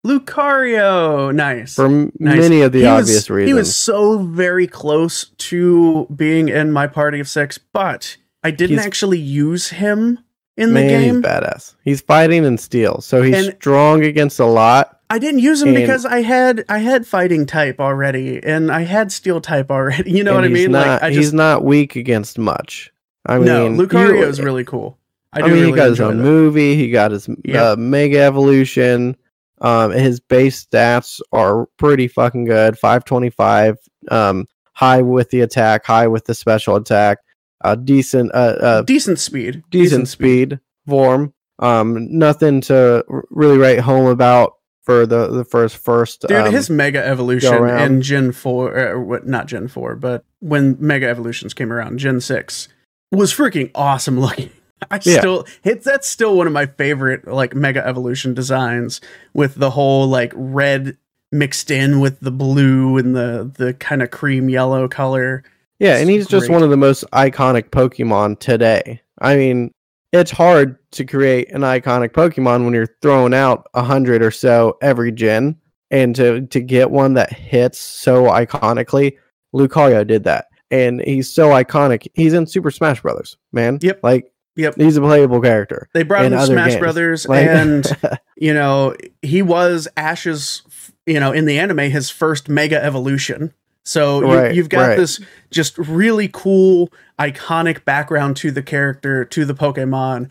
Lucario, 0.05 1.35
nice. 1.35 1.75
for 1.75 1.89
Nice. 1.89 2.11
many 2.19 2.61
of 2.63 2.73
the 2.73 2.81
He 2.81 2.87
obvious 2.87 3.15
was, 3.17 3.31
reasons. 3.31 3.49
He 3.49 3.55
was 3.55 3.75
so 3.77 4.19
very 4.19 4.67
close 4.67 5.27
to 5.39 6.07
being 6.15 6.49
in 6.49 6.73
my 6.73 6.87
party 6.87 7.21
of 7.21 7.29
six, 7.29 7.59
but 7.59 8.17
I 8.43 8.51
didn't 8.51 8.77
He's- 8.77 8.87
actually 8.87 9.19
use 9.19 9.71
him 9.71 10.19
in 10.57 10.75
the 10.75 10.83
game. 10.83 11.17
he's 11.17 11.23
badass. 11.25 11.75
He's 11.85 12.01
fighting 12.01 12.45
in 12.45 12.59
steel, 12.59 13.01
so 13.01 13.23
he's 13.23 13.35
And- 13.47 13.55
strong 13.57 14.05
against 14.05 14.39
a 14.39 14.45
lot. 14.47 14.99
I 15.11 15.19
didn't 15.19 15.41
use 15.41 15.63
him 15.63 15.69
And- 15.69 15.77
because 15.79 16.05
I 16.07 16.23
had 16.23 16.65
I 16.69 16.79
had 16.79 17.07
fighting 17.07 17.47
type 17.47 17.81
already, 17.81 18.41
and 18.43 18.71
I 18.71 18.83
had 18.83 19.13
steel 19.13 19.41
type 19.41 19.71
already. 19.71 20.11
You 20.17 20.25
know 20.25 20.35
what 20.35 20.45
I 20.45 20.49
mean? 20.49 20.73
Not, 20.73 20.87
like 20.87 21.03
I 21.03 21.11
he's 21.11 21.33
not 21.33 21.65
weak 21.65 21.97
against 21.97 22.39
much. 22.39 22.93
I 23.27 23.37
mean, 23.39 23.47
no. 23.47 23.69
Lucario 23.71 24.27
is 24.29 24.41
really 24.41 24.65
cool. 24.65 24.99
I, 25.33 25.41
I, 25.41 25.43
mean, 25.45 25.53
really 25.53 25.67
he 25.67 25.73
got 25.73 25.89
his 25.89 26.01
own 26.01 26.19
that. 26.19 26.23
movie. 26.23 26.77
He 26.77 26.91
got 26.91 27.11
his 27.11 27.29
Yep. 27.45 27.57
uh, 27.63 27.77
mega 27.81 28.21
evolution. 28.21 29.17
Um, 29.65 29.93
his 29.93 30.21
base 30.21 30.65
stats 30.67 31.21
are 31.33 31.67
pretty 31.79 32.07
fucking 32.07 32.45
good. 32.45 32.79
Five 32.79 33.05
twenty 33.05 33.31
five. 33.31 33.77
Um, 34.11 34.47
high 34.75 35.03
with 35.03 35.31
the 35.31 35.41
attack, 35.41 35.87
high 35.87 36.07
with 36.07 36.27
the 36.27 36.35
special 36.35 36.77
attack. 36.77 37.19
Uh, 37.63 37.75
decent. 37.75 38.31
Uh, 38.35 38.57
uh, 38.61 38.83
Decent 38.83 39.19
speed. 39.19 39.63
decent 39.71 40.09
speed 40.09 40.61
form. 40.87 41.33
Um, 41.61 42.19
nothing 42.19 42.61
to 42.63 43.05
really 43.31 43.57
write 43.57 43.81
home 43.81 44.07
about 44.07 44.55
for 44.83 45.07
the 45.07 45.29
the 45.29 45.45
first 45.45 45.79
first. 45.79 46.23
Dude, 46.29 46.37
um, 46.37 46.53
his 46.53 46.69
Mega 46.69 47.03
Evolution 47.05 47.67
in 47.67 48.03
Gen 48.03 48.33
4, 48.33 48.79
uh, 48.97 49.01
what, 49.01 49.27
not 49.27 49.47
Gen 49.47 49.69
4, 49.69 49.97
but 49.97 50.25
when 50.41 50.77
Mega 50.79 51.09
Evolutions 51.09 51.55
came 51.55 51.73
around, 51.73 51.99
Gen 51.99 52.21
6, 52.21 52.69
was 53.11 53.33
freaking 53.33 53.71
awesome 53.75 54.21
looking. 54.21 54.51
I 54.91 55.01
Yeah. 55.05 55.19
still, 55.21 55.47
it's, 55.63 55.85
that's 55.85 56.09
still 56.09 56.37
one 56.37 56.47
of 56.47 56.53
my 56.53 56.67
favorite, 56.67 57.27
like, 57.27 57.55
Mega 57.55 57.87
Evolution 57.87 58.35
designs 58.35 59.01
with 59.33 59.55
the 59.55 59.71
whole, 59.71 60.07
like, 60.09 60.33
red 60.35 60.97
mixed 61.33 61.71
in 61.71 62.01
with 62.01 62.21
the 62.21 62.31
blue 62.31 62.97
and 62.99 63.17
the, 63.17 63.51
the 63.57 63.75
kind 63.75 64.03
of 64.03 64.11
cream 64.11 64.49
yellow 64.49 64.87
color. 64.89 65.43
Yeah, 65.81 65.97
and 65.97 66.09
he's 66.09 66.27
just 66.29 66.49
one 66.49 66.63
of 66.63 66.71
the 66.71 66.77
most 66.77 67.05
iconic 67.13 67.71
Pokemon 67.71 68.39
today. 68.39 69.01
I 69.21 69.37
mean, 69.37 69.73
it's 70.13 70.31
hard 70.31 70.79
to 70.93 71.05
create 71.05 71.51
an 71.51 71.63
iconic 71.63 72.11
Pokemon 72.11 72.65
when 72.65 72.73
you're 72.73 72.95
throwing 73.03 73.35
out 73.35 73.67
a 73.75 73.83
hundred 73.83 74.23
or 74.23 74.31
so 74.31 74.79
every 74.81 75.11
gen, 75.11 75.57
and 75.91 76.15
to 76.15 76.43
to 76.47 76.61
get 76.61 76.93
one 76.93 77.15
that 77.15 77.33
hits 77.33 77.81
so 77.81 78.27
iconically, 78.27 79.17
Lucario 79.53 80.07
did 80.07 80.23
that, 80.25 80.47
and 80.71 81.01
he's 81.03 81.29
so 81.35 81.49
iconic. 81.49 82.07
He's 82.15 82.33
in 82.33 82.47
Super 82.47 82.71
Smash 82.71 83.03
Brothers, 83.03 83.37
man. 83.53 83.79
Yep. 83.83 84.01
like 84.05 84.31
Yep. 84.57 84.77
he's 84.77 84.97
a 84.97 85.01
playable 85.01 85.41
character. 85.41 85.89
They 85.95 86.03
brought 86.05 86.27
him 86.27 86.39
Smash 86.41 86.71
games. 86.71 86.81
Brothers, 86.81 87.27
Like- 87.29 87.47
and 87.49 87.87
you 88.37 88.55
know 88.55 88.95
he 89.23 89.43
was 89.43 89.89
Ash's, 89.97 90.63
you 91.07 91.19
know, 91.21 91.33
in 91.33 91.45
the 91.47 91.59
anime 91.59 91.91
his 91.91 92.11
first 92.11 92.49
Mega 92.49 92.83
Evolution. 92.83 93.53
So 93.87 94.21
you, 94.21 94.27
Right, 94.35 94.55
you've 94.55 94.69
got 94.71 94.89
right. 94.89 94.97
this 94.97 95.21
just 95.51 95.77
really 95.77 96.31
cool, 96.33 96.91
iconic 97.19 97.85
background 97.85 98.37
to 98.39 98.51
the 98.51 98.63
character, 98.63 99.27
to 99.27 99.45
the 99.45 99.53
Pokemon, 99.55 100.31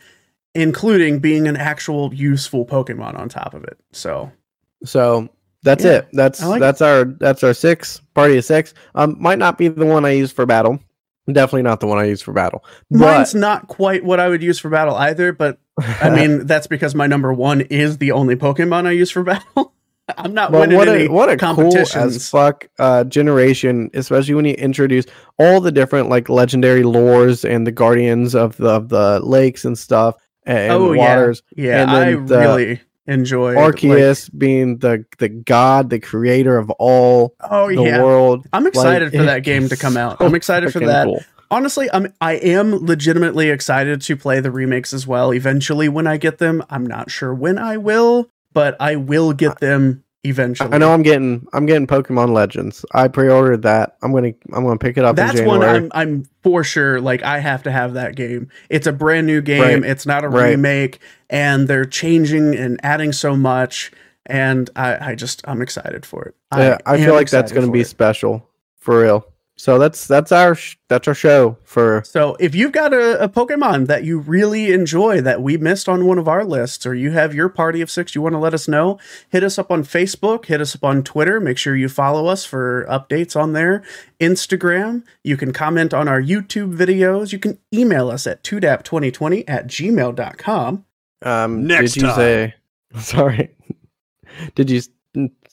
including 0.56 1.20
being 1.20 1.48
an 1.48 1.56
actual 1.56 2.12
useful 2.14 2.66
Pokemon 2.66 3.18
on 3.20 3.30
top 3.30 3.54
of 3.54 3.64
it. 3.64 3.78
So 3.92 4.32
So 4.86 5.30
that's 5.64 5.84
Yeah, 5.84 5.98
it. 5.98 6.08
That's 6.14 6.44
like 6.44 6.60
that's 6.62 6.82
our 6.82 7.06
that's 7.06 7.44
our 7.44 7.54
six 7.54 8.02
party 8.16 8.38
of 8.38 8.46
six. 8.46 8.74
Um, 8.96 9.18
might 9.20 9.38
not 9.40 9.58
be 9.58 9.68
the 9.68 9.86
one 9.86 10.04
I 10.06 10.12
use 10.12 10.32
for 10.32 10.46
battle. 10.46 10.80
Definitely 11.32 11.62
not 11.64 11.80
the 11.80 11.88
one 11.88 12.00
I 12.00 12.06
use 12.06 12.22
for 12.22 12.34
battle. 12.34 12.64
mine's 12.90 13.34
not 13.34 13.68
quite 13.68 14.04
what 14.04 14.20
I 14.20 14.28
would 14.30 14.44
use 14.44 14.60
for 14.60 14.70
battle 14.70 14.96
either, 14.96 15.32
but 15.32 15.58
I 15.80 16.10
mean 16.16 16.46
that's 16.46 16.68
because 16.68 16.94
my 16.96 17.08
number 17.08 17.32
one 17.34 17.62
is 17.62 17.98
the 17.98 18.12
only 18.12 18.36
Pokemon 18.36 18.86
I 18.88 18.92
use 18.92 19.10
for 19.12 19.24
battle. 19.34 19.74
I'm 20.18 20.34
not 20.34 20.52
But 20.52 20.62
winning 20.62 20.78
what 20.78 20.90
any 20.90 21.06
a 21.06 21.12
what 21.12 21.30
a 21.30 21.38
cool 21.38 21.56
competitions. 21.56 22.16
as 22.18 22.30
fuck 22.30 22.68
uh, 22.78 23.06
generation, 23.06 23.90
especially 23.94 24.34
when 24.34 24.44
you 24.44 24.54
introduce 24.56 25.06
all 25.40 25.62
the 25.62 25.72
different 25.72 26.10
like 26.10 26.28
legendary 26.28 26.84
lores 26.84 27.50
and 27.50 27.66
the 27.66 27.72
guardians 27.72 28.36
of 28.36 28.58
the 28.58 28.68
of 28.70 28.90
the 28.90 29.22
lakes 29.22 29.64
and 29.64 29.78
stuff 29.78 30.16
and 30.46 30.74
Oh, 30.74 30.94
waters. 30.94 31.42
Yeah, 31.56 31.84
And 31.84 31.92
I 31.92 32.16
the 32.16 32.38
really 32.40 32.82
enjoy 33.08 33.54
like- 33.56 33.76
Arceus 33.76 34.30
being 34.38 34.78
the 34.78 35.06
the 35.20 35.30
god, 35.30 35.90
the 35.90 36.00
creator 36.00 36.58
of 36.58 36.70
all 36.72 37.36
oh 37.50 37.68
the 37.68 37.82
yeah, 37.84 38.02
world. 38.04 38.46
I'm 38.54 38.68
excited 38.68 39.14
Like, 39.14 39.20
for 39.20 39.26
that 39.26 39.44
game 39.44 39.70
to 39.70 39.78
come 39.78 39.98
out. 39.98 40.20
so 40.20 40.26
I'm 40.26 40.36
excited 40.36 40.72
for 40.72 40.80
that. 40.80 41.06
cool. 41.06 41.22
Honestly, 41.52 41.88
I'm 41.94 42.12
I 42.20 42.34
am 42.34 42.74
legitimately 42.86 43.50
excited 43.50 44.02
to 44.02 44.18
play 44.18 44.40
the 44.40 44.50
remakes 44.52 44.94
as 44.94 45.06
well. 45.06 45.32
Eventually, 45.34 45.88
when 45.90 46.08
I 46.08 46.18
get 46.18 46.40
them, 46.40 46.64
I'm 46.70 46.86
not 46.86 47.12
sure 47.12 47.34
when 47.34 47.58
I 47.60 47.78
will, 47.78 48.30
but 48.54 48.76
I 48.80 48.96
will 48.96 49.34
get 49.34 49.60
them 49.60 50.04
eventually. 50.24 50.70
I 50.72 50.78
know 50.78 50.94
I'm 50.94 51.04
getting 51.04 51.46
I'm 51.54 51.66
getting 51.66 51.88
Pokemon 51.88 52.32
Legends. 52.34 52.86
I 52.92 53.08
pre-ordered 53.08 53.64
that. 53.64 53.98
I'm 54.02 54.12
gonna 54.14 54.34
I'm 54.54 54.64
gonna 54.64 54.78
pick 54.78 54.98
it 54.98 55.04
up 55.06 55.16
that's 55.16 55.42
one 55.42 55.64
I'm 55.64 55.92
I'm 55.94 56.26
for 56.44 56.64
sure 56.64 57.00
like 57.02 57.24
I 57.24 57.40
have 57.40 57.64
to 57.64 57.72
have 57.72 57.94
that 57.94 58.16
game. 58.16 58.50
It's 58.70 58.88
a 58.88 58.92
brand 58.94 59.28
new 59.28 59.42
game. 59.42 59.62
Right. 59.62 59.84
It's 59.84 60.06
not 60.06 60.24
a 60.24 60.30
Right. 60.30 60.52
remake, 60.52 61.00
and 61.30 61.68
they're 61.68 61.86
changing 61.86 62.56
and 62.56 62.80
adding 62.84 63.12
so 63.12 63.36
much. 63.36 63.92
And 64.26 64.70
I, 64.76 65.10
I 65.12 65.16
just 65.16 65.42
I'm 65.46 65.62
excited 65.62 66.06
for 66.06 66.24
it. 66.24 66.36
yeah, 66.56 66.78
I 66.86 66.96
am 66.96 67.04
feel 67.04 67.14
like 67.14 67.30
that's 67.30 67.52
gonna 67.52 67.70
be 67.72 67.82
it. 67.82 67.88
special 67.88 68.48
for 68.78 69.02
real. 69.02 69.26
So 69.56 69.78
that's 69.78 70.08
that's 70.08 70.32
our 70.32 70.56
sh- 70.56 70.78
that's 70.90 71.08
our 71.08 71.14
show 71.14 71.58
for 71.64 72.02
So 72.06 72.36
if 72.40 72.56
you've 72.56 72.72
got 72.72 72.92
a, 72.92 73.24
a 73.24 73.30
Pokemon 73.30 73.86
that 73.86 74.04
you 74.04 74.18
really 74.18 74.72
enjoy 74.72 75.22
that 75.22 75.44
we 75.44 75.58
missed 75.58 75.88
on 75.88 76.06
one 76.08 76.18
of 76.18 76.28
our 76.28 76.44
lists, 76.44 76.88
or 76.88 76.96
you 76.96 77.12
have 77.12 77.36
your 77.36 77.50
party 77.50 77.80
of 77.80 77.92
six 77.92 78.16
you 78.16 78.22
want 78.22 78.34
to 78.34 78.40
let 78.40 78.56
us 78.56 78.68
know, 78.68 79.00
hit 79.30 79.44
us 79.44 79.60
up 79.60 79.70
on 79.72 79.84
Facebook, 79.84 80.46
hit 80.46 80.60
us 80.60 80.76
up 80.76 80.84
on 80.84 81.04
Twitter. 81.04 81.40
Make 81.40 81.60
sure 81.60 81.76
you 81.76 81.88
follow 81.88 82.26
us 82.28 82.46
for 82.46 82.88
updates 82.90 83.40
on 83.40 83.54
there. 83.54 83.84
Instagram, 84.20 85.04
you 85.24 85.38
can 85.38 85.54
comment 85.54 85.94
on 85.94 86.08
our 86.08 86.22
YouTube 86.22 86.76
videos. 86.76 87.32
You 87.32 87.38
can 87.40 87.60
email 87.72 88.10
us 88.10 88.26
at 88.26 88.44
2dap2020 88.44 89.44
at 89.48 89.68
gmail.com. 89.68 90.86
Um, 91.22 91.68
Next 91.68 91.94
did 91.94 92.02
you 92.02 92.08
time. 92.08 92.16
say? 92.16 92.56
Sorry. 93.00 93.56
did 94.56 94.72
you 94.72 94.82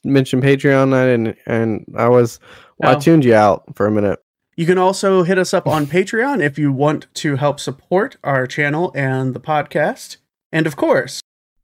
mention 0.05 0.41
Patreon? 0.41 0.95
I 0.95 1.05
didn't, 1.05 1.37
and 1.45 1.85
I 1.97 2.09
was. 2.09 2.41
Well, 2.81 2.93
I 2.93 2.97
oh. 2.97 3.01
tuned 3.01 3.25
you 3.25 3.35
out 3.35 3.65
for 3.75 3.87
a 3.87 3.91
minute. 3.91 4.21
You 4.57 4.67
can 4.67 4.79
also 4.79 5.23
hit 5.23 5.39
us 5.39 5.55
up 5.55 5.67
on 5.67 5.87
Patreon 5.87 6.43
if 6.43 6.59
you 6.59 6.73
want 6.73 7.07
to 7.15 7.37
help 7.37 7.61
support 7.61 8.17
our 8.25 8.47
channel 8.47 8.93
and 8.95 9.35
the 9.35 9.41
podcast. 9.41 10.17
And 10.53 10.67
of 10.67 10.77
course, 10.77 11.21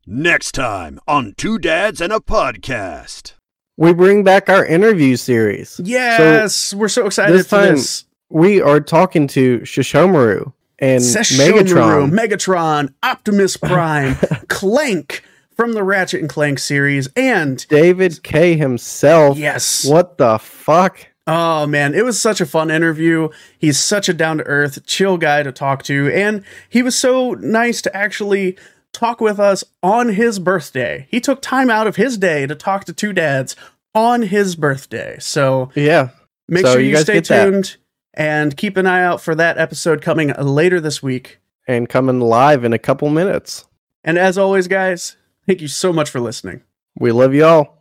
Next 0.09 0.52
time 0.52 1.00
on 1.09 1.35
Two 1.37 1.59
Dads 1.59 2.00
and 2.00 2.12
a 2.12 2.20
Podcast. 2.20 3.33
We 3.76 3.92
bring 3.92 4.22
back 4.22 4.48
our 4.48 4.64
interview 4.64 5.16
series. 5.16 5.81
yes, 5.83 6.72
we're 6.72 6.87
so 6.87 7.07
excited 7.07 7.37
this 7.37 7.48
time- 7.48 7.74
this. 7.74 8.05
We 8.29 8.61
are 8.61 8.79
talking 8.79 9.26
to 9.29 9.59
Shishomaru 9.61 10.52
and 10.79 11.02
Sesshomaru, 11.02 11.50
Megatron. 11.50 12.11
Megatron, 12.12 12.94
Optimus 13.02 13.57
Prime, 13.57 14.14
Clank 14.48 15.24
from 15.57 15.73
the 15.73 15.83
Ratchet 15.83 16.21
and 16.21 16.29
Clank 16.29 16.59
series, 16.59 17.09
and 17.16 17.66
David 17.69 18.23
Kaye 18.23 18.57
himself. 18.57 19.38
yes, 19.38 19.85
What 19.85 20.19
the 20.19 20.38
fuck? 20.38 21.09
oh 21.27 21.66
man, 21.66 21.92
it 21.95 22.05
was 22.05 22.21
such 22.21 22.40
a 22.40 22.47
fun 22.47 22.71
interview. 22.71 23.29
He's 23.59 23.79
such 23.79 24.09
a 24.09 24.14
down 24.14 24.38
to 24.38 24.45
earth, 24.45 24.87
chill 24.87 25.16
guy 25.19 25.42
to 25.42 25.51
talk 25.51 25.83
to, 25.85 26.09
and 26.12 26.45
he 26.69 26.83
was 26.83 26.97
so 26.97 27.33
nice 27.33 27.83
to 27.83 27.97
actually 27.97 28.57
talk 28.92 29.21
with 29.21 29.40
us 29.40 29.64
on 29.83 30.11
his 30.11 30.38
birthday. 30.38 31.07
He 31.11 31.21
took 31.21 31.42
time 31.42 31.69
out 31.69 31.87
of 31.87 31.97
his 31.97 32.16
day 32.16 32.47
to 32.47 32.55
talk 32.55 32.85
to 32.85 32.92
two 32.92 33.12
dads 33.12 33.57
on 33.95 34.23
his 34.23 34.55
birthday. 34.57 35.16
So 35.19 35.71
Yeah. 35.75 36.11
make 36.49 36.64
So 36.64 36.73
sure 36.75 36.81
you 36.81 36.90
you 36.90 36.97
stay 36.99 37.14
get 37.14 37.25
that. 37.29 37.45
tuned 37.45 37.77
and 38.14 38.57
keep 38.57 38.77
an 38.77 38.87
eye 38.87 39.03
out 39.03 39.21
for 39.21 39.35
that 39.35 39.59
episode 39.59 40.01
coming 40.01 40.33
later 40.38 40.81
this 40.81 41.03
week. 41.03 41.40
And 41.69 41.88
coming 41.88 42.21
live 42.21 42.62
in 42.64 42.73
a 42.73 42.79
couple 42.79 43.11
minutes. 43.11 43.64
And 44.05 44.16
as 44.16 44.38
always, 44.38 44.69
guys, 44.69 45.16
thank 45.46 45.61
you 45.61 45.68
so 45.68 45.92
much 45.92 46.11
for 46.11 46.20
listening. 46.20 46.62
We 46.98 47.12
love 47.12 47.35
y'all. 47.35 47.74